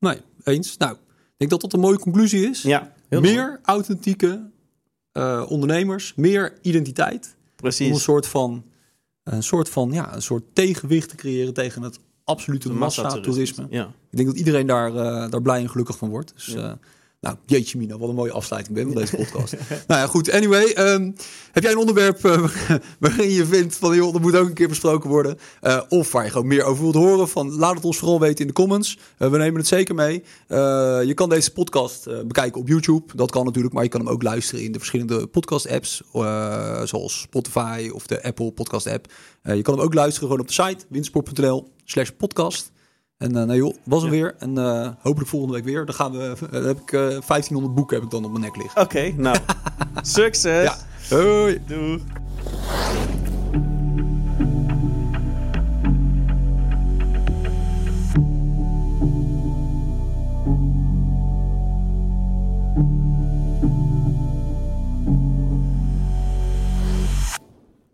Nee, 0.00 0.16
eens. 0.44 0.76
Nou, 0.76 0.92
ik 0.92 0.98
denk 1.36 1.50
dat 1.50 1.60
dat 1.60 1.72
een 1.72 1.80
mooie 1.80 1.98
conclusie 1.98 2.48
is. 2.48 2.62
ja, 2.62 2.92
heel 3.08 3.20
meer 3.20 3.60
authentieke 3.62 4.50
ondernemers, 5.48 6.12
meer 6.16 6.52
identiteit. 6.62 7.36
Om 7.62 7.66
een 7.66 7.76
precies. 7.76 8.02
soort 8.02 8.26
van, 8.26 8.64
een 9.22 9.42
soort 9.42 9.68
van, 9.68 9.92
ja, 9.92 10.14
een 10.14 10.22
soort 10.22 10.44
tegenwicht 10.52 11.08
te 11.08 11.16
creëren 11.16 11.54
tegen 11.54 11.82
het 11.82 11.98
absolute 12.24 12.72
massatoerisme. 12.72 13.66
Ja. 13.70 13.84
Ik 14.10 14.16
denk 14.16 14.28
dat 14.28 14.38
iedereen 14.38 14.66
daar, 14.66 14.94
eh, 14.96 15.30
daar 15.30 15.42
blij 15.42 15.60
en 15.60 15.70
gelukkig 15.70 15.98
van 15.98 16.08
wordt. 16.08 16.32
Dus, 16.34 16.54
eh, 16.54 16.72
nou, 17.20 17.36
jeetje 17.46 17.78
Mina, 17.78 17.98
wat 17.98 18.08
een 18.08 18.14
mooie 18.14 18.32
afsluiting 18.32 18.76
ben 18.76 18.86
van 18.86 18.94
deze 18.94 19.16
podcast. 19.24 19.52
nou 19.68 20.00
ja, 20.00 20.06
goed. 20.06 20.30
Anyway, 20.30 20.64
ehm, 20.64 21.10
heb 21.52 21.62
jij 21.62 21.72
een 21.72 21.78
onderwerp 21.78 22.24
eh, 22.24 22.48
waarin 22.98 23.30
je 23.30 23.46
vindt 23.46 23.76
van... 23.76 23.96
joh, 23.96 24.12
dat 24.12 24.22
moet 24.22 24.36
ook 24.36 24.48
een 24.48 24.54
keer 24.54 24.68
besproken 24.68 25.10
worden? 25.10 25.38
Eh, 25.60 25.80
of 25.88 26.12
waar 26.12 26.24
je 26.24 26.30
gewoon 26.30 26.46
meer 26.46 26.64
over 26.64 26.82
wilt 26.82 26.94
horen? 26.94 27.28
Van, 27.28 27.54
laat 27.54 27.74
het 27.74 27.84
ons 27.84 27.98
vooral 27.98 28.20
weten 28.20 28.40
in 28.40 28.46
de 28.46 28.52
comments. 28.52 28.98
Eh, 29.18 29.30
we 29.30 29.38
nemen 29.38 29.58
het 29.58 29.66
zeker 29.66 29.94
mee. 29.94 30.24
Je 31.06 31.12
kan 31.14 31.28
deze 31.28 31.52
podcast 31.52 32.26
bekijken 32.26 32.60
op 32.60 32.68
YouTube. 32.68 33.16
Dat 33.16 33.30
kan 33.30 33.44
natuurlijk, 33.44 33.74
maar 33.74 33.82
je 33.82 33.88
kan 33.88 34.00
hem 34.00 34.08
ook 34.08 34.22
luisteren 34.22 34.64
in 34.64 34.72
de 34.72 34.78
verschillende 34.78 35.26
podcast-apps. 35.26 36.02
zoals 36.84 37.20
Spotify 37.20 37.90
of 37.92 38.06
de 38.06 38.22
Apple 38.22 38.52
Podcast-app. 38.52 39.12
Je 39.42 39.62
kan 39.62 39.74
hem 39.74 39.82
ook 39.82 39.94
luisteren 39.94 40.28
gewoon 40.28 40.42
op 40.42 40.54
de 40.54 40.62
site 40.62 40.84
windsport.nl 40.88 41.72
slash 41.84 42.10
podcast. 42.10 42.72
En 43.18 43.36
eh 43.36 43.44
nou 43.44 43.56
joh, 43.58 43.74
was 43.84 44.02
Ja. 44.02 44.08
weer. 44.10 44.34
En 44.38 44.58
eh, 44.58 44.88
hopelijk 45.00 45.30
volgende 45.30 45.54
week 45.54 45.64
weer. 45.64 45.84
Dan 45.86 45.94
gaan 45.94 46.12
we, 46.12 46.34
eh, 46.52 46.64
heb 46.64 46.80
ik 46.80 46.92
eh 46.92 47.00
1500 47.00 47.74
boeken 47.74 47.96
heb 47.96 48.04
ik 48.04 48.10
dan 48.10 48.24
op 48.24 48.30
mijn 48.30 48.42
nek 48.44 48.56
liggen. 48.56 48.82
Oké, 48.82 49.12
nou. 49.16 49.36
Succes. 50.02 50.64
Ja. 50.64 50.76
Hoi. 51.16 51.60
Doei. 51.66 52.02